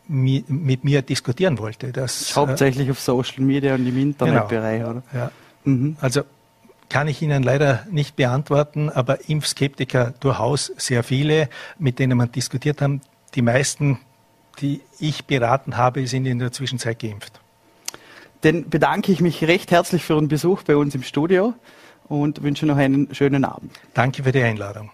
[0.08, 1.92] mit mir diskutieren wollte.
[1.92, 4.90] Das, Hauptsächlich auf Social Media und im Internetbereich, genau.
[4.90, 5.02] oder?
[5.12, 5.30] Ja.
[5.64, 5.96] Mhm.
[6.00, 6.22] Also
[6.88, 12.82] kann ich Ihnen leider nicht beantworten, aber Impfskeptiker durchaus sehr viele, mit denen man diskutiert
[12.82, 13.00] haben.
[13.34, 13.98] Die meisten,
[14.60, 17.40] die ich beraten habe, sind in der Zwischenzeit geimpft.
[18.42, 21.54] Dann bedanke ich mich recht herzlich für Ihren Besuch bei uns im Studio
[22.08, 23.72] und wünsche noch einen schönen Abend.
[23.94, 24.90] Danke für die Einladung.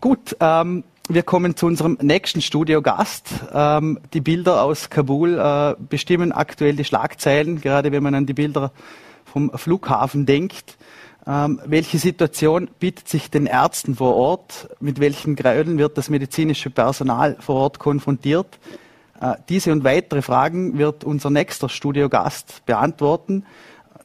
[0.00, 3.30] Gut, ähm, wir kommen zu unserem nächsten Studiogast.
[3.52, 8.34] Ähm, die Bilder aus Kabul äh, bestimmen aktuell die Schlagzeilen, gerade wenn man an die
[8.34, 8.72] Bilder
[9.24, 10.76] vom Flughafen denkt.
[11.26, 14.68] Ähm, welche Situation bietet sich den Ärzten vor Ort?
[14.80, 18.58] Mit welchen Gräueln wird das medizinische Personal vor Ort konfrontiert?
[19.20, 23.46] Äh, diese und weitere Fragen wird unser nächster Studiogast beantworten.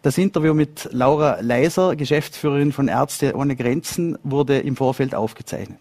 [0.01, 5.79] Das Interview mit Laura Leiser, Geschäftsführerin von Ärzte ohne Grenzen, wurde im Vorfeld aufgezeichnet.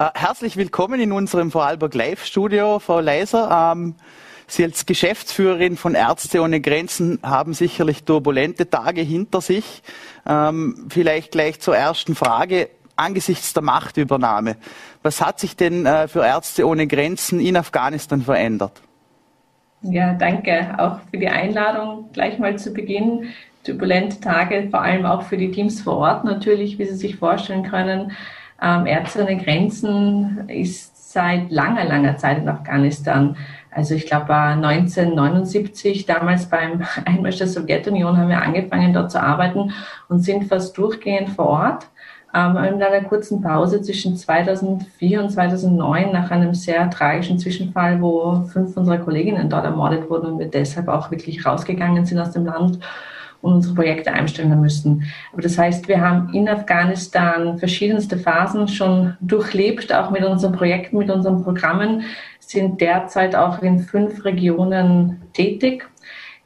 [0.00, 3.74] Äh, herzlich willkommen in unserem Vorarlberg Live-Studio, Frau Leiser.
[3.74, 3.96] Ähm,
[4.46, 9.82] Sie als Geschäftsführerin von Ärzte ohne Grenzen haben sicherlich turbulente Tage hinter sich.
[10.26, 14.56] Ähm, vielleicht gleich zur ersten Frage angesichts der Machtübernahme.
[15.02, 18.80] Was hat sich denn äh, für Ärzte ohne Grenzen in Afghanistan verändert?
[19.82, 23.26] Ja, danke auch für die Einladung gleich mal zu Beginn.
[23.64, 27.64] Turbulente Tage, vor allem auch für die Teams vor Ort natürlich, wie Sie sich vorstellen
[27.64, 28.12] können.
[28.62, 33.36] Ähm, Ärzte ohne Grenzen ist seit langer, langer Zeit in Afghanistan
[33.72, 39.72] also ich glaube 1979, damals beim Einmarsch der Sowjetunion, haben wir angefangen dort zu arbeiten
[40.08, 41.86] und sind fast durchgehend vor Ort.
[42.32, 48.44] Ähm, in einer kurzen Pause zwischen 2004 und 2009 nach einem sehr tragischen Zwischenfall, wo
[48.52, 52.46] fünf unserer Kolleginnen dort ermordet wurden und wir deshalb auch wirklich rausgegangen sind aus dem
[52.46, 52.78] Land
[53.42, 55.04] und unsere Projekte einstellen müssen.
[55.32, 60.98] Aber das heißt, wir haben in Afghanistan verschiedenste Phasen schon durchlebt, auch mit unseren Projekten,
[60.98, 62.02] mit unseren Programmen,
[62.38, 65.88] sind derzeit auch in fünf Regionen tätig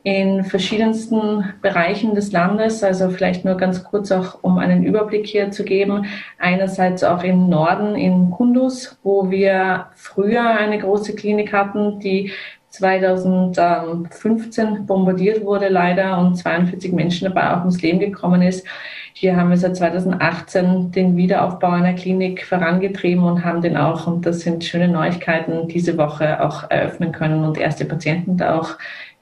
[0.05, 2.85] in verschiedensten Bereichen des Landes.
[2.85, 6.05] Also vielleicht nur ganz kurz auch, um einen Überblick hier zu geben.
[6.39, 12.33] Einerseits auch im Norden in Kunduz, wo wir früher eine große Klinik hatten, die
[12.75, 18.67] 2015 bombardiert wurde leider und 42 Menschen dabei auch ums Leben gekommen ist.
[19.13, 24.27] Hier haben wir seit 2018 den Wiederaufbau einer Klinik vorangetrieben und haben den auch, und
[24.27, 28.71] das sind schöne Neuigkeiten, diese Woche auch eröffnen können und erste Patienten da auch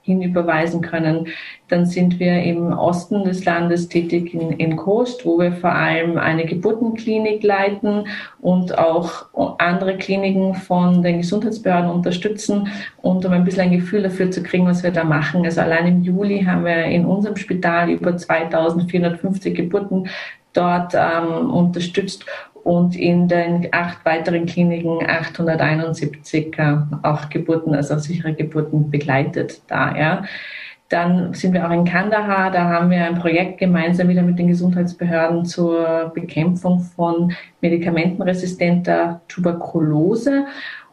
[0.02, 1.28] hinüberweisen können.
[1.68, 6.18] Dann sind wir im Osten des Landes tätig in, in Kost, wo wir vor allem
[6.18, 8.06] eine Geburtenklinik leiten
[8.40, 9.26] und auch
[9.58, 12.68] andere Kliniken von den Gesundheitsbehörden unterstützen
[13.00, 15.44] und um ein bisschen ein Gefühl dafür zu kriegen, was wir da machen.
[15.44, 20.08] Also allein im Juli haben wir in unserem Spital über 2450 Geburten
[20.52, 22.26] dort ähm, unterstützt
[22.64, 29.96] und in den acht weiteren Kliniken 871 äh, auch Geburten, also sichere Geburten begleitet da.
[29.96, 30.24] Ja.
[30.88, 34.48] Dann sind wir auch in Kandahar, da haben wir ein Projekt gemeinsam wieder mit den
[34.48, 40.44] Gesundheitsbehörden zur Bekämpfung von medikamentenresistenter Tuberkulose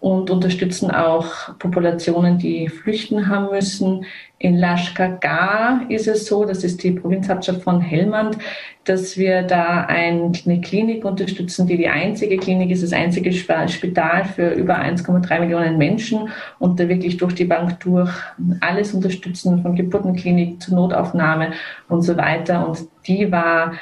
[0.02, 4.06] und unterstützen auch Populationen, die flüchten haben müssen.
[4.38, 8.38] In Lashkar ist es so, das ist die Provinzhauptstadt von Helmand,
[8.86, 10.32] dass wir da eine
[10.62, 16.30] Klinik unterstützen, die die einzige Klinik ist, das einzige Spital für über 1,3 Millionen Menschen
[16.60, 18.12] und da wirklich durch die Bank durch
[18.62, 21.52] alles unterstützen, von Geburtenklinik zur Notaufnahme
[21.90, 22.66] und so weiter.
[22.66, 23.74] Und die war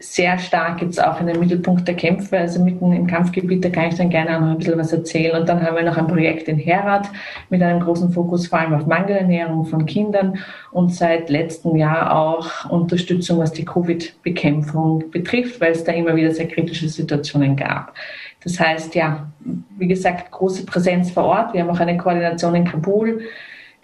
[0.00, 3.88] sehr stark jetzt auch in den Mittelpunkt der Kämpfe, also mitten im Kampfgebiet, da kann
[3.88, 5.40] ich dann gerne auch noch ein bisschen was erzählen.
[5.40, 7.08] Und dann haben wir noch ein Projekt in Herat
[7.48, 10.38] mit einem großen Fokus vor allem auf Mangelernährung von Kindern
[10.72, 16.32] und seit letztem Jahr auch Unterstützung, was die Covid-Bekämpfung betrifft, weil es da immer wieder
[16.32, 17.94] sehr kritische Situationen gab.
[18.42, 19.30] Das heißt, ja,
[19.78, 21.54] wie gesagt, große Präsenz vor Ort.
[21.54, 23.22] Wir haben auch eine Koordination in Kabul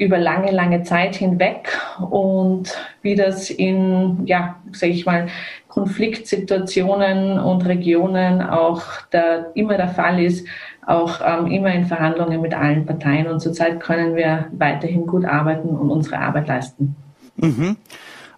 [0.01, 1.79] über lange, lange Zeit hinweg
[2.11, 5.29] und wie das in, ja, sage ich mal,
[5.69, 8.83] Konfliktsituationen und Regionen auch
[9.13, 10.47] der, immer der Fall ist,
[10.87, 13.27] auch ähm, immer in Verhandlungen mit allen Parteien.
[13.27, 16.97] Und zurzeit können wir weiterhin gut arbeiten und unsere Arbeit leisten.
[17.37, 17.77] Mhm.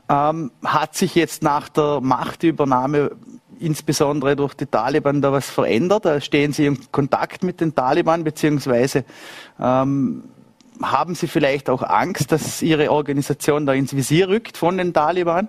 [0.09, 3.12] Ähm, hat sich jetzt nach der Machtübernahme
[3.61, 6.25] insbesondere durch die Taliban da was verändert?
[6.25, 9.05] Stehen Sie in Kontakt mit den Taliban, beziehungsweise
[9.61, 10.25] ähm,
[10.85, 15.49] haben Sie vielleicht auch Angst, dass Ihre Organisation da ins Visier rückt von den Taliban?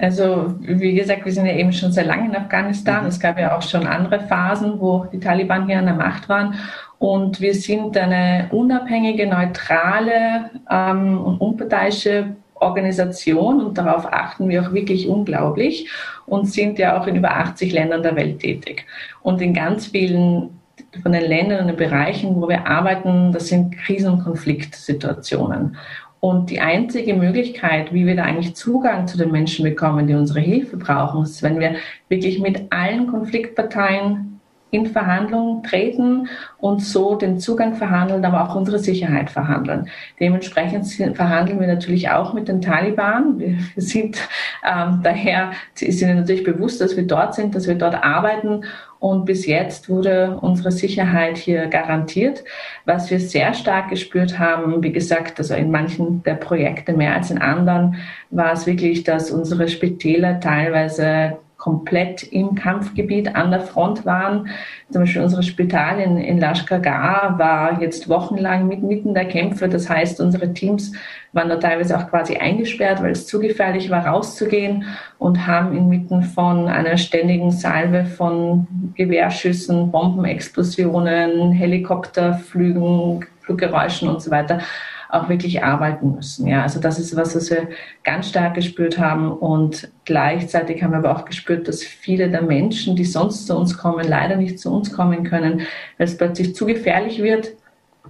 [0.00, 3.02] Also wie gesagt, wir sind ja eben schon sehr lange in Afghanistan.
[3.02, 3.08] Mhm.
[3.08, 6.54] Es gab ja auch schon andere Phasen, wo die Taliban hier an der Macht waren.
[6.98, 14.72] Und wir sind eine unabhängige, neutrale ähm, und unparteiische Organisation und darauf achten wir auch
[14.72, 15.88] wirklich unglaublich
[16.26, 18.84] und sind ja auch in über 80 Ländern der Welt tätig.
[19.22, 20.57] Und in ganz vielen
[21.02, 25.76] von den Ländern und den Bereichen, wo wir arbeiten, das sind Krisen- und Konfliktsituationen.
[26.20, 30.40] Und die einzige Möglichkeit, wie wir da eigentlich Zugang zu den Menschen bekommen, die unsere
[30.40, 31.76] Hilfe brauchen, ist, wenn wir
[32.08, 34.28] wirklich mit allen Konfliktparteien
[34.70, 39.88] in Verhandlungen treten und so den Zugang verhandeln, aber auch unsere Sicherheit verhandeln.
[40.20, 40.86] Dementsprechend
[41.16, 43.38] verhandeln wir natürlich auch mit den Taliban.
[43.38, 44.18] Wir sind
[44.66, 48.64] ähm, daher sind wir natürlich bewusst, dass wir dort sind, dass wir dort arbeiten
[49.00, 52.44] und bis jetzt wurde unsere Sicherheit hier garantiert.
[52.84, 57.30] Was wir sehr stark gespürt haben, wie gesagt, also in manchen der Projekte mehr als
[57.30, 57.96] in anderen,
[58.30, 64.48] war es wirklich, dass unsere Spitäler teilweise komplett im Kampfgebiet an der Front waren.
[64.90, 69.68] Zum Beispiel unser Spital in, in Lashkar war jetzt wochenlang mit, mitten der Kämpfe.
[69.68, 70.92] Das heißt, unsere Teams
[71.32, 74.84] waren da teilweise auch quasi eingesperrt, weil es zu gefährlich war, rauszugehen
[75.18, 84.60] und haben inmitten von einer ständigen Salve von Gewehrschüssen, Bombenexplosionen, Helikopterflügen, Fluggeräuschen und so weiter
[85.08, 86.46] auch wirklich arbeiten müssen.
[86.46, 87.68] Ja, also das ist was, was wir
[88.04, 92.96] ganz stark gespürt haben und gleichzeitig haben wir aber auch gespürt, dass viele der Menschen,
[92.96, 95.62] die sonst zu uns kommen, leider nicht zu uns kommen können,
[95.96, 97.52] weil es plötzlich zu gefährlich wird,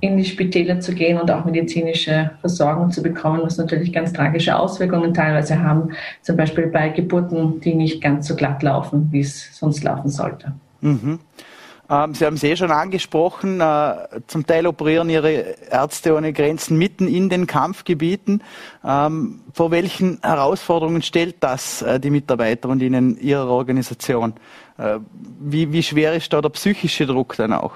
[0.01, 4.57] in die Spitäler zu gehen und auch medizinische Versorgung zu bekommen, was natürlich ganz tragische
[4.57, 5.91] Auswirkungen teilweise haben,
[6.23, 10.53] zum Beispiel bei Geburten, die nicht ganz so glatt laufen, wie es sonst laufen sollte.
[10.81, 11.19] Mhm.
[11.91, 13.95] Ähm, Sie haben es eh schon angesprochen, äh,
[14.27, 15.31] zum Teil operieren Ihre
[15.71, 18.43] Ärzte ohne Grenzen mitten in den Kampfgebieten.
[18.85, 24.35] Ähm, vor welchen Herausforderungen stellt das äh, die Mitarbeiter und Ihnen Ihrer Organisation?
[24.77, 24.99] Äh,
[25.41, 27.73] wie, wie schwer ist da der psychische Druck dann auch?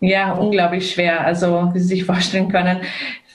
[0.00, 1.24] Ja, unglaublich schwer.
[1.24, 2.80] Also, wie Sie sich vorstellen können,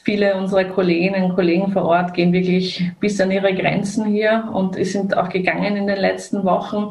[0.04, 4.74] Viele unserer Kolleginnen und Kollegen vor Ort gehen wirklich bis an ihre Grenzen hier und
[4.84, 6.90] sind auch gegangen in den letzten Wochen.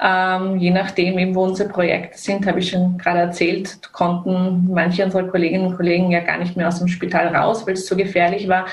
[0.00, 5.04] Ähm, je nachdem, eben wo unsere Projekte sind, habe ich schon gerade erzählt, konnten manche
[5.04, 7.96] unserer Kolleginnen und Kollegen ja gar nicht mehr aus dem Spital raus, weil es so
[7.96, 8.66] gefährlich war.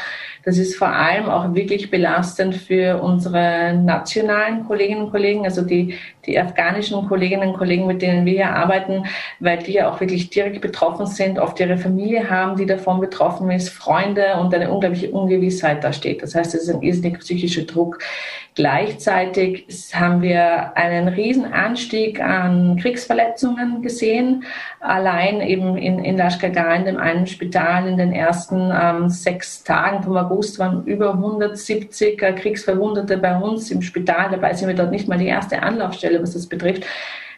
[0.44, 5.96] Das ist vor allem auch wirklich belastend für unsere nationalen Kolleginnen und Kollegen, also die,
[6.26, 9.04] die afghanischen Kolleginnen und Kollegen, mit denen wir hier arbeiten,
[9.40, 13.52] weil die ja auch wirklich direkt betroffen sind, oft ihre Familie haben, die davon betroffen
[13.52, 16.24] ist, Freunde und eine unglaubliche Ungewissheit da steht.
[16.24, 18.00] Das heißt, es ist ein irrsinnig psychischer Druck.
[18.56, 24.44] Gleichzeitig haben wir einen riesen Anstieg an Kriegsverletzungen gesehen.
[24.82, 30.04] Allein eben in, in Lashkar in dem einen Spital, in den ersten ähm, sechs Tagen
[30.04, 34.30] vom August waren über 170 äh, Kriegsverwundete bei uns im Spital.
[34.32, 36.86] Dabei sind wir dort nicht mal die erste Anlaufstelle, was das betrifft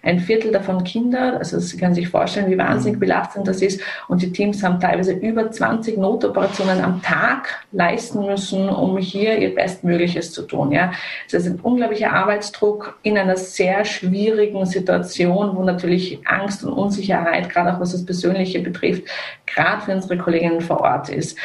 [0.03, 1.37] ein Viertel davon Kinder.
[1.37, 3.01] Also Sie können sich vorstellen, wie wahnsinnig mhm.
[3.01, 3.81] belastend das ist.
[4.07, 9.53] Und die Teams haben teilweise über 20 Notoperationen am Tag leisten müssen, um hier ihr
[9.53, 10.71] Bestmögliches zu tun.
[10.71, 10.91] Ja,
[11.27, 17.49] es ist ein unglaublicher Arbeitsdruck in einer sehr schwierigen Situation, wo natürlich Angst und Unsicherheit,
[17.49, 19.03] gerade auch was das Persönliche betrifft,
[19.45, 21.37] gerade für unsere Kolleginnen vor Ort ist.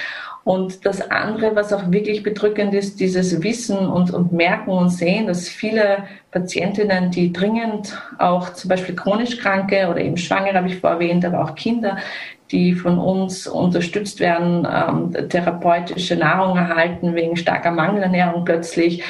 [0.47, 5.27] Und das andere, was auch wirklich bedrückend ist, dieses Wissen und, und Merken und Sehen,
[5.27, 10.79] dass viele Patientinnen, die dringend auch zum Beispiel chronisch Kranke oder eben Schwangere, habe ich
[10.79, 11.97] vorerwähnt, aber auch Kinder,
[12.53, 19.03] die von uns unterstützt werden, ähm, therapeutische Nahrung erhalten wegen starker Mangelernährung plötzlich,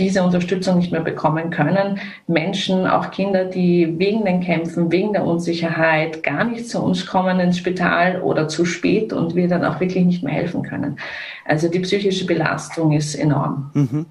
[0.00, 2.00] diese Unterstützung nicht mehr bekommen können.
[2.26, 7.38] Menschen, auch Kinder, die wegen den Kämpfen, wegen der Unsicherheit gar nicht zu uns kommen
[7.38, 10.96] ins Spital oder zu spät und wir dann auch wirklich nicht mehr helfen können.
[11.44, 13.70] Also die psychische Belastung ist enorm.
[13.74, 14.06] Mhm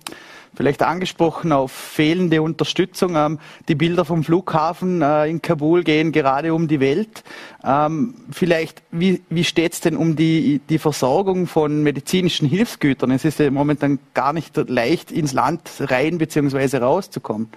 [0.60, 3.16] vielleicht angesprochen auf fehlende Unterstützung.
[3.16, 7.24] Ähm, die Bilder vom Flughafen äh, in Kabul gehen gerade um die Welt.
[7.64, 13.10] Ähm, vielleicht, wie, wie steht es denn um die, die Versorgung von medizinischen Hilfsgütern?
[13.12, 16.80] Es ist ja momentan gar nicht leicht, ins Land rein bzw.
[16.80, 17.48] rauszukommen.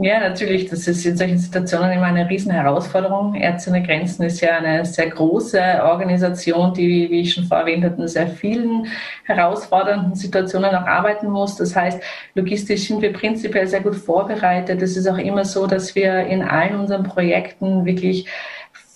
[0.00, 0.70] Ja, natürlich.
[0.70, 3.34] Das ist in solchen Situationen immer eine Riesenherausforderung.
[3.34, 7.84] Ärzte ohne Grenzen ist ja eine sehr große Organisation, die, wie ich schon vorher erwähnt
[7.84, 8.86] habe, in sehr vielen
[9.24, 11.56] herausfordernden Situationen auch arbeiten muss.
[11.56, 12.00] Das heißt,
[12.36, 14.80] logistisch sind wir prinzipiell sehr gut vorbereitet.
[14.82, 18.28] Es ist auch immer so, dass wir in allen unseren Projekten wirklich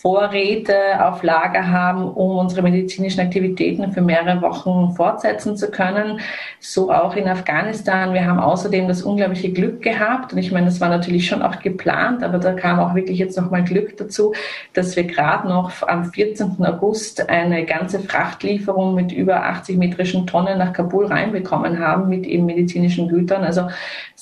[0.02, 6.18] Vorräte auf Lager haben, um unsere medizinischen Aktivitäten für mehrere Wochen fortsetzen zu können.
[6.58, 8.12] So auch in Afghanistan.
[8.12, 10.32] Wir haben außerdem das unglaubliche Glück gehabt.
[10.32, 13.38] Und ich meine, das war natürlich schon auch geplant, aber da kam auch wirklich jetzt
[13.38, 14.34] nochmal Glück dazu,
[14.72, 16.56] dass wir gerade noch am 14.
[16.66, 22.46] August eine ganze Frachtlieferung mit über 80 metrischen Tonnen nach Kabul reinbekommen haben mit eben
[22.46, 23.44] medizinischen Gütern.
[23.44, 23.68] Also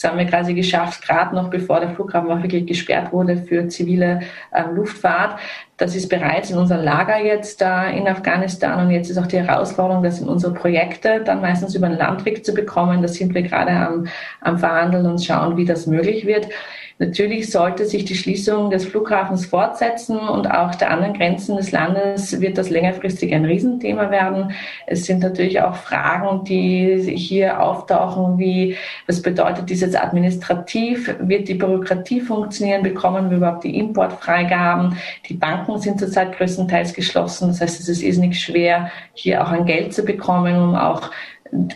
[0.01, 3.69] das haben wir quasi geschafft, gerade noch bevor der Flughafen auch wirklich gesperrt wurde für
[3.69, 4.21] zivile
[4.53, 5.39] äh, Luftfahrt
[5.81, 9.39] das ist bereits in unserem Lager jetzt da in Afghanistan und jetzt ist auch die
[9.39, 13.01] Herausforderung, das in unsere Projekte dann meistens über den Landweg zu bekommen.
[13.01, 14.07] Da sind wir gerade am,
[14.43, 16.49] am Verhandeln und schauen, wie das möglich wird.
[17.01, 22.43] Natürlich sollte sich die Schließung des Flughafens fortsetzen und auch der anderen Grenzen des Landes
[22.43, 24.53] wird das längerfristig ein Riesenthema werden.
[24.87, 31.17] Es sind natürlich auch Fragen, die hier auftauchen, wie was bedeutet dies jetzt administrativ?
[31.21, 32.83] Wird die Bürokratie funktionieren?
[32.83, 34.99] Bekommen wir überhaupt die Importfreigaben?
[35.27, 37.49] Die Banken sind zurzeit größtenteils geschlossen.
[37.49, 41.11] Das heißt, es ist irrsinnig schwer, hier auch ein Geld zu bekommen, um auch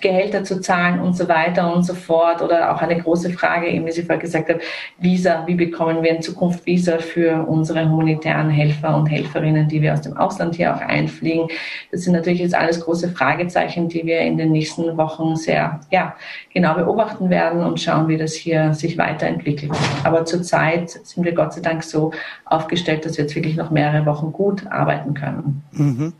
[0.01, 2.43] Gehälter zu zahlen und so weiter und so fort.
[2.43, 4.61] Oder auch eine große Frage, eben wie Sie vorher gesagt haben,
[4.99, 9.93] Visa, wie bekommen wir in Zukunft Visa für unsere humanitären Helfer und Helferinnen, die wir
[9.93, 11.49] aus dem Ausland hier auch einfliegen.
[11.91, 16.15] Das sind natürlich jetzt alles große Fragezeichen, die wir in den nächsten Wochen sehr ja,
[16.53, 19.73] genau beobachten werden und schauen, wie das hier sich weiterentwickelt.
[20.05, 22.13] Aber zurzeit sind wir Gott sei Dank so
[22.45, 25.63] aufgestellt, dass wir jetzt wirklich noch mehrere Wochen gut arbeiten können.
[25.73, 26.13] Mhm.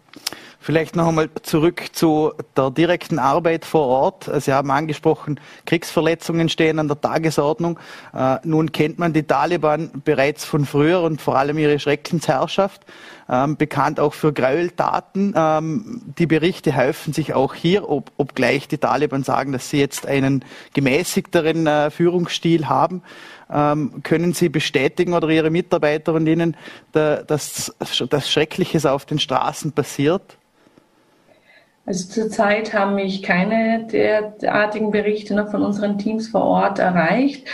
[0.65, 4.31] Vielleicht noch einmal zurück zu der direkten Arbeit vor Ort.
[4.43, 7.79] Sie haben angesprochen, Kriegsverletzungen stehen an der Tagesordnung.
[8.15, 12.81] Äh, nun kennt man die Taliban bereits von früher und vor allem ihre Schreckensherrschaft,
[13.29, 15.35] ähm, bekannt auch für Gräueltaten.
[15.37, 20.07] Ähm, die Berichte häufen sich auch hier, ob, obgleich die Taliban sagen, dass sie jetzt
[20.07, 23.03] einen gemäßigteren äh, Führungsstil haben.
[23.53, 26.57] Ähm, können Sie bestätigen oder Ihre Mitarbeiter und Ihnen,
[26.93, 27.71] dass
[28.09, 30.39] das Schreckliches auf den Straßen passiert?
[31.87, 37.47] Also zurzeit haben mich keine derartigen Berichte noch von unseren Teams vor Ort erreicht.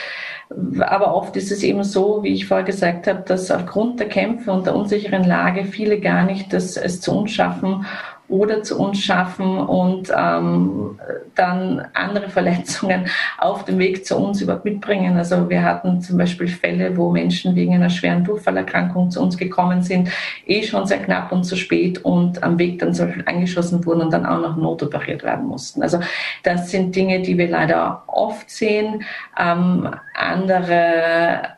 [0.81, 4.51] Aber oft ist es eben so, wie ich vorher gesagt habe, dass aufgrund der Kämpfe
[4.53, 7.87] und der unsicheren Lage viele gar nicht das, es zu uns schaffen
[8.31, 10.99] oder zu uns schaffen und ähm,
[11.35, 13.09] dann andere Verletzungen
[13.39, 15.17] auf dem Weg zu uns überhaupt mitbringen.
[15.17, 19.83] Also wir hatten zum Beispiel Fälle, wo Menschen wegen einer schweren Durchfallerkrankung zu uns gekommen
[19.83, 20.11] sind,
[20.47, 24.03] eh schon sehr knapp und zu spät und am Weg dann zum Beispiel angeschossen wurden
[24.03, 25.83] und dann auch noch notoperiert werden mussten.
[25.83, 25.99] Also
[26.45, 29.03] das sind Dinge, die wir leider oft sehen.
[29.39, 31.55] Ähm, andere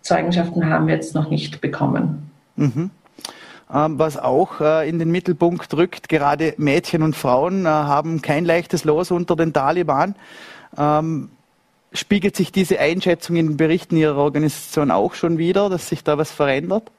[0.00, 2.30] Zeugenschaften haben wir jetzt noch nicht bekommen.
[2.56, 2.90] Mhm.
[3.72, 6.08] Ähm, was auch äh, in den Mittelpunkt rückt.
[6.08, 10.14] Gerade Mädchen und Frauen äh, haben kein leichtes Los unter den Taliban.
[10.78, 11.30] Ähm,
[11.92, 16.16] spiegelt sich diese Einschätzung in den Berichten Ihrer Organisation auch schon wieder, dass sich da
[16.16, 16.92] was verändert?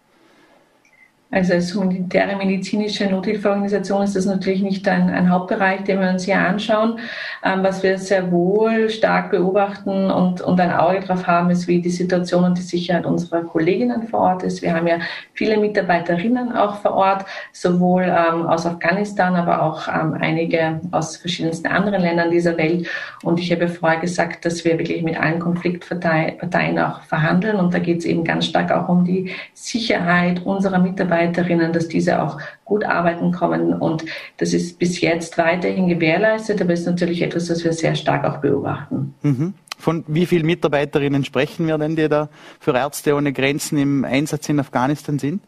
[1.29, 6.23] Also als humanitäre medizinische Nothilfeorganisation ist das natürlich nicht ein, ein Hauptbereich, den wir uns
[6.23, 6.99] hier anschauen.
[7.43, 11.81] Ähm, was wir sehr wohl stark beobachten und, und ein Auge drauf haben, ist, wie
[11.81, 14.61] die Situation und die Sicherheit unserer Kolleginnen vor Ort ist.
[14.61, 14.99] Wir haben ja
[15.33, 21.67] viele Mitarbeiterinnen auch vor Ort, sowohl ähm, aus Afghanistan, aber auch ähm, einige aus verschiedensten
[21.67, 22.87] anderen Ländern dieser Welt.
[23.21, 27.57] Und ich habe vorher gesagt, dass wir wirklich mit allen Konfliktparteien auch verhandeln.
[27.57, 31.87] Und da geht es eben ganz stark auch um die Sicherheit unserer Mitarbeiterinnen Mitarbeiterinnen, dass
[31.87, 33.73] diese auch gut arbeiten kommen.
[33.73, 34.05] Und
[34.37, 38.37] das ist bis jetzt weiterhin gewährleistet, aber ist natürlich etwas, was wir sehr stark auch
[38.37, 39.13] beobachten.
[39.21, 39.53] Mhm.
[39.79, 44.49] Von wie vielen Mitarbeiterinnen sprechen wir denn, die da für Ärzte ohne Grenzen im Einsatz
[44.49, 45.41] in Afghanistan sind?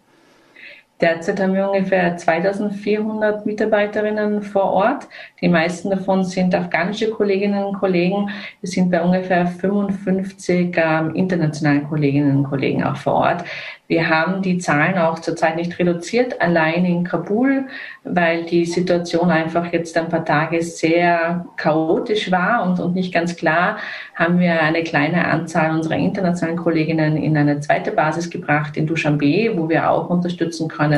[1.01, 5.07] Derzeit haben wir ungefähr 2400 Mitarbeiterinnen vor Ort.
[5.39, 8.29] Die meisten davon sind afghanische Kolleginnen und Kollegen.
[8.59, 13.45] Wir sind bei ungefähr 55 ähm, internationalen Kolleginnen und Kollegen auch vor Ort.
[13.89, 17.65] Wir haben die Zahlen auch zurzeit nicht reduziert, allein in Kabul,
[18.03, 23.35] weil die Situation einfach jetzt ein paar Tage sehr chaotisch war und, und nicht ganz
[23.35, 23.77] klar,
[24.13, 29.53] haben wir eine kleine Anzahl unserer internationalen Kolleginnen in eine zweite Basis gebracht, in Dushanbe,
[29.55, 30.88] wo wir auch unterstützen können,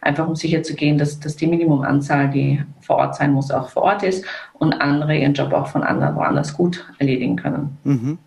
[0.00, 4.02] einfach um sicherzugehen, dass, dass die Minimumanzahl, die vor Ort sein muss, auch vor Ort
[4.02, 4.24] ist
[4.54, 7.78] und andere ihren Job auch von anderen woanders gut erledigen können.
[7.84, 8.18] Mhm.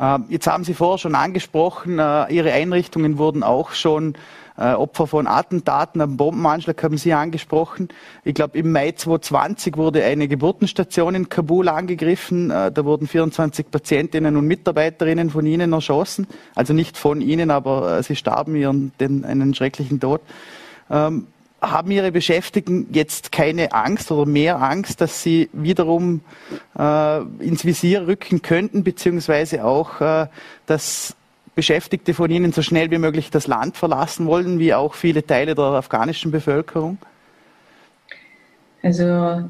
[0.00, 4.14] Ähm, jetzt haben Sie vorher schon angesprochen, äh, Ihre Einrichtungen wurden auch schon
[4.58, 7.88] äh, Opfer von Attentaten, einem Bombenanschlag haben Sie angesprochen.
[8.24, 12.50] Ich glaube, im Mai 2020 wurde eine Geburtenstation in Kabul angegriffen.
[12.50, 16.26] Äh, da wurden 24 Patientinnen und Mitarbeiterinnen von Ihnen erschossen.
[16.54, 20.20] Also nicht von Ihnen, aber sie starben ihren, den, einen schrecklichen Tod.
[20.90, 21.26] Ähm,
[21.60, 26.20] haben Ihre Beschäftigten jetzt keine Angst oder mehr Angst, dass sie wiederum
[26.78, 30.26] äh, ins Visier rücken könnten, beziehungsweise auch, äh,
[30.66, 31.16] dass
[31.58, 35.56] Beschäftigte von Ihnen so schnell wie möglich das Land verlassen wollen, wie auch viele Teile
[35.56, 36.98] der afghanischen Bevölkerung?
[38.80, 39.42] Also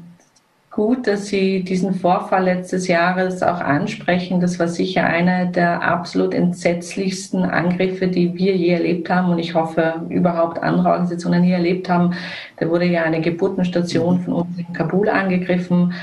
[0.71, 4.41] gut, dass Sie diesen Vorfall letztes Jahres auch ansprechen.
[4.41, 9.53] Das war sicher einer der absolut entsetzlichsten Angriffe, die wir je erlebt haben und ich
[9.53, 12.15] hoffe überhaupt andere Organisationen je erlebt haben.
[12.57, 15.93] Da wurde ja eine Geburtenstation von uns in Kabul angegriffen.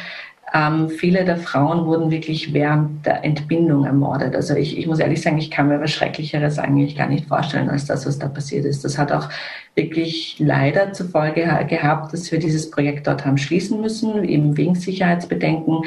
[0.57, 4.35] Ähm, viele der Frauen wurden wirklich während der Entbindung ermordet.
[4.35, 7.69] Also ich, ich muss ehrlich sagen, ich kann mir was Schrecklicheres eigentlich gar nicht vorstellen
[7.69, 8.83] als das, was da passiert ist.
[8.83, 9.29] Das hat auch
[9.75, 14.75] wirklich leider zur Folge gehabt, dass wir dieses Projekt dort haben schließen müssen, eben wegen
[14.75, 15.83] Sicherheitsbedenken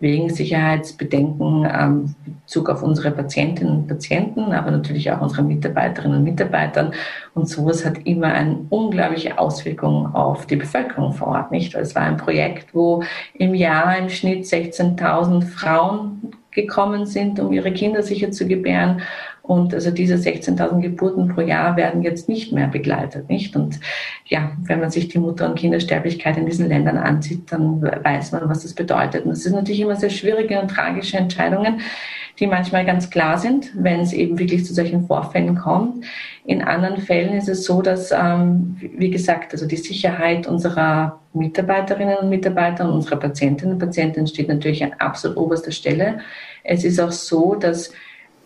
[0.00, 6.24] wegen Sicherheitsbedenken ähm, Bezug auf unsere Patientinnen und Patienten, aber natürlich auch unsere Mitarbeiterinnen und
[6.24, 6.92] Mitarbeitern.
[7.34, 11.74] Und sowas hat immer eine unglaubliche Auswirkung auf die Bevölkerung vor Ort, nicht?
[11.74, 13.02] Es war ein Projekt, wo
[13.34, 19.02] im Jahr im Schnitt 16.000 Frauen gekommen sind, um ihre Kinder sicher zu gebären
[19.50, 23.56] Und also diese 16.000 Geburten pro Jahr werden jetzt nicht mehr begleitet, nicht?
[23.56, 23.80] Und
[24.26, 28.48] ja, wenn man sich die Mutter- und Kindersterblichkeit in diesen Ländern ansieht, dann weiß man,
[28.48, 29.24] was das bedeutet.
[29.24, 31.80] Und das sind natürlich immer sehr schwierige und tragische Entscheidungen,
[32.38, 36.04] die manchmal ganz klar sind, wenn es eben wirklich zu solchen Vorfällen kommt.
[36.44, 42.18] In anderen Fällen ist es so, dass, ähm, wie gesagt, also die Sicherheit unserer Mitarbeiterinnen
[42.18, 46.20] und Mitarbeiter und unserer Patientinnen und Patienten steht natürlich an absolut oberster Stelle.
[46.62, 47.90] Es ist auch so, dass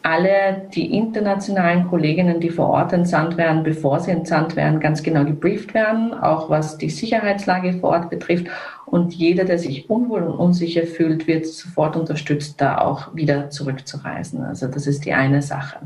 [0.05, 5.25] alle die internationalen Kolleginnen, die vor Ort entsandt werden, bevor sie entsandt werden, ganz genau
[5.25, 8.47] gebrieft werden, auch was die Sicherheitslage vor Ort betrifft.
[8.85, 14.45] Und jeder, der sich unwohl und unsicher fühlt, wird sofort unterstützt, da auch wieder zurückzureisen.
[14.45, 15.79] Also das ist die eine Sache.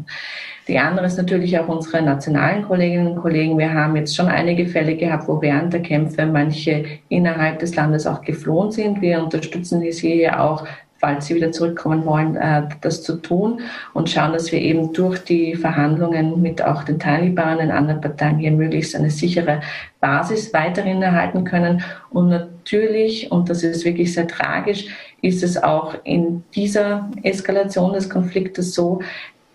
[0.66, 3.56] Die andere ist natürlich auch unsere nationalen Kolleginnen und Kollegen.
[3.56, 8.04] Wir haben jetzt schon einige Fälle gehabt, wo während der Kämpfe manche innerhalb des Landes
[8.04, 9.00] auch geflohen sind.
[9.00, 10.66] Wir unterstützen sie hier auch
[10.98, 13.60] falls sie wieder zurückkommen wollen, äh, das zu tun
[13.94, 18.38] und schauen, dass wir eben durch die Verhandlungen mit auch den Taliban und anderen Parteien
[18.38, 19.60] hier möglichst eine sichere
[20.00, 21.82] Basis weiterhin erhalten können.
[22.10, 24.86] Und natürlich, und das ist wirklich sehr tragisch,
[25.22, 29.00] ist es auch in dieser Eskalation des Konfliktes so,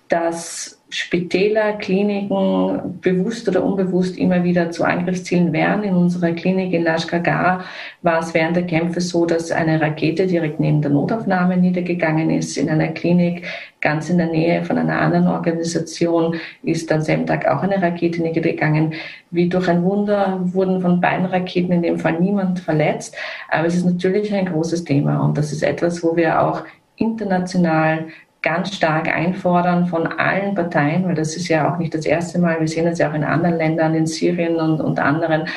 [0.10, 5.84] dass Spitäler, Kliniken bewusst oder unbewusst immer wieder zu Angriffszielen wären.
[5.84, 7.64] In unserer Klinik in Lashkar
[8.04, 12.58] war es während der Kämpfe so, dass eine Rakete direkt neben der Notaufnahme niedergegangen ist.
[12.58, 13.44] In einer Klinik
[13.82, 18.22] ganz in der Nähe von einer anderen Organisation ist am selben Tag auch eine Rakete
[18.22, 18.94] niedergegangen.
[19.32, 23.16] Wie durch ein Wunder wurden von beiden Raketen in dem Fall niemand verletzt.
[23.50, 26.64] Aber es ist natürlich ein großes Thema und das ist etwas, wo wir auch
[26.98, 28.08] international
[28.44, 32.60] ganz stark einfordern von allen Parteien, weil das ist ja auch nicht das erste Mal,
[32.60, 35.48] wir sehen es ja auch in anderen Ländern, in Syrien und, und anderen,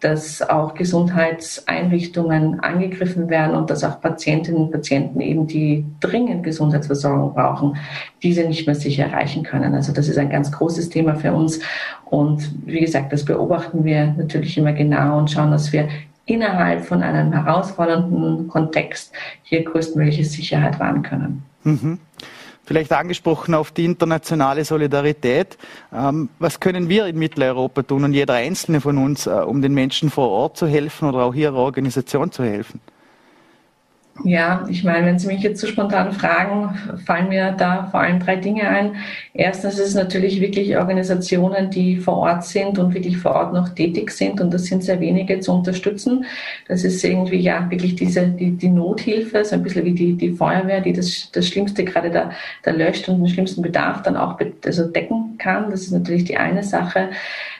[0.00, 7.32] dass auch Gesundheitseinrichtungen angegriffen werden und dass auch Patientinnen und Patienten eben, die dringend Gesundheitsversorgung
[7.32, 7.78] brauchen,
[8.22, 9.74] diese nicht mehr sich erreichen können.
[9.74, 11.60] Also das ist ein ganz großes Thema für uns.
[12.04, 15.88] Und wie gesagt, das beobachten wir natürlich immer genau und schauen, dass wir
[16.26, 21.42] innerhalb von einem herausfordernden Kontext hier größtmögliche Sicherheit wahren können.
[21.64, 21.98] Mhm
[22.64, 25.58] vielleicht angesprochen auf die internationale Solidarität.
[25.92, 29.74] Ähm, was können wir in Mitteleuropa tun und jeder einzelne von uns, äh, um den
[29.74, 32.80] Menschen vor Ort zu helfen oder auch ihrer Organisation zu helfen?
[34.22, 38.20] Ja, ich meine, wenn Sie mich jetzt so spontan fragen, fallen mir da vor allem
[38.20, 38.94] drei Dinge ein.
[39.34, 43.70] Erstens ist es natürlich wirklich Organisationen, die vor Ort sind und wirklich vor Ort noch
[43.70, 46.24] tätig sind und das sind sehr wenige zu unterstützen.
[46.68, 50.30] Das ist irgendwie ja wirklich diese, die, die Nothilfe, so ein bisschen wie die, die
[50.30, 52.30] Feuerwehr, die das, das Schlimmste gerade da,
[52.62, 55.70] da löscht und den schlimmsten Bedarf dann auch also decken kann.
[55.70, 57.10] Das ist natürlich die eine Sache.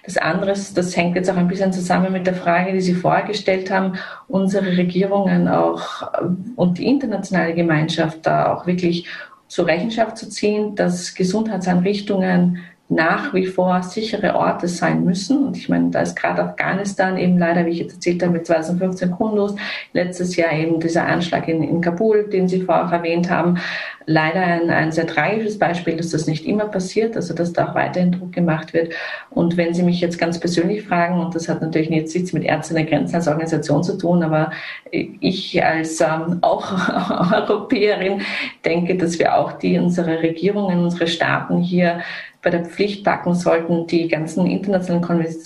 [0.04, 3.24] Das andere, das hängt jetzt auch ein bisschen zusammen mit der Frage, die Sie vorher
[3.24, 3.94] gestellt haben,
[4.28, 6.26] unsere Regierungen auch äh,
[6.56, 9.06] und die internationale Gemeinschaft da auch wirklich
[9.48, 12.58] zur Rechenschaft zu ziehen, dass Gesundheitseinrichtungen
[12.94, 15.44] nach wie vor sichere Orte sein müssen.
[15.46, 18.46] Und ich meine, da ist gerade Afghanistan eben leider, wie ich jetzt erzählt habe, mit
[18.46, 19.56] 2015 Kundus,
[19.92, 23.58] letztes Jahr eben dieser Anschlag in, in Kabul, den Sie vorher erwähnt haben,
[24.06, 27.74] leider ein, ein sehr tragisches Beispiel, dass das nicht immer passiert, also dass da auch
[27.74, 28.94] weiterhin Druck gemacht wird.
[29.30, 32.44] Und wenn Sie mich jetzt ganz persönlich fragen, und das hat natürlich jetzt nichts mit
[32.44, 34.52] Ärzte der Grenzen als Organisation zu tun, aber
[34.90, 38.22] ich als ähm, auch Europäerin
[38.64, 42.00] denke, dass wir auch die unsere Regierungen, unsere Staaten hier
[42.44, 45.02] bei der Pflicht packen sollten, die ganzen internationalen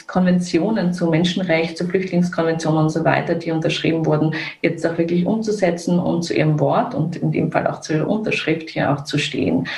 [0.08, 6.00] Konventionen zu Menschenrecht, zu Flüchtlingskonvention und so weiter, die unterschrieben wurden, jetzt auch wirklich umzusetzen
[6.00, 9.16] und zu ihrem Wort und in dem Fall auch zu ihrer Unterschrift hier auch zu
[9.16, 9.68] stehen.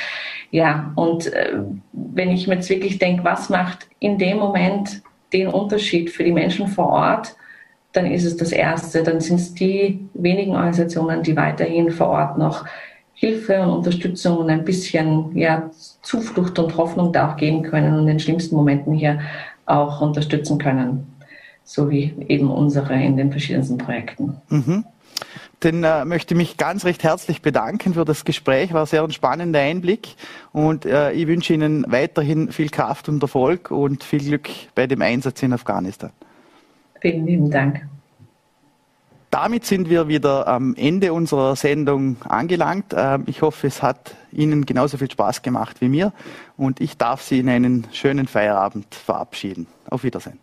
[0.51, 1.59] Ja, und äh,
[1.93, 5.03] wenn ich mir jetzt wirklich denke, was macht in dem Moment
[5.33, 7.37] den Unterschied für die Menschen vor Ort,
[7.93, 9.03] dann ist es das Erste.
[9.03, 12.65] Dann sind es die wenigen Organisationen, die weiterhin vor Ort noch
[13.13, 15.71] Hilfe und Unterstützung und ein bisschen ja,
[16.03, 19.21] Zuflucht und Hoffnung da auch geben können und in den schlimmsten Momenten hier
[19.67, 21.07] auch unterstützen können,
[21.65, 24.37] so wie eben unsere in den verschiedensten Projekten.
[24.49, 24.85] Mhm.
[25.61, 28.73] Dann äh, möchte ich mich ganz recht herzlich bedanken für das Gespräch.
[28.73, 30.15] War sehr ein spannender Einblick
[30.53, 35.03] und äh, ich wünsche Ihnen weiterhin viel Kraft und Erfolg und viel Glück bei dem
[35.03, 36.11] Einsatz in Afghanistan.
[37.01, 37.87] Vielen lieben Dank.
[39.31, 42.87] Damit sind wir wieder am Ende unserer Sendung angelangt.
[42.97, 46.13] Ähm, ich hoffe, es hat Ihnen genauso viel Spaß gemacht wie mir
[46.57, 49.69] und ich darf Sie in einen schönen Feierabend verabschieden.
[49.89, 50.41] Auf Wiedersehen.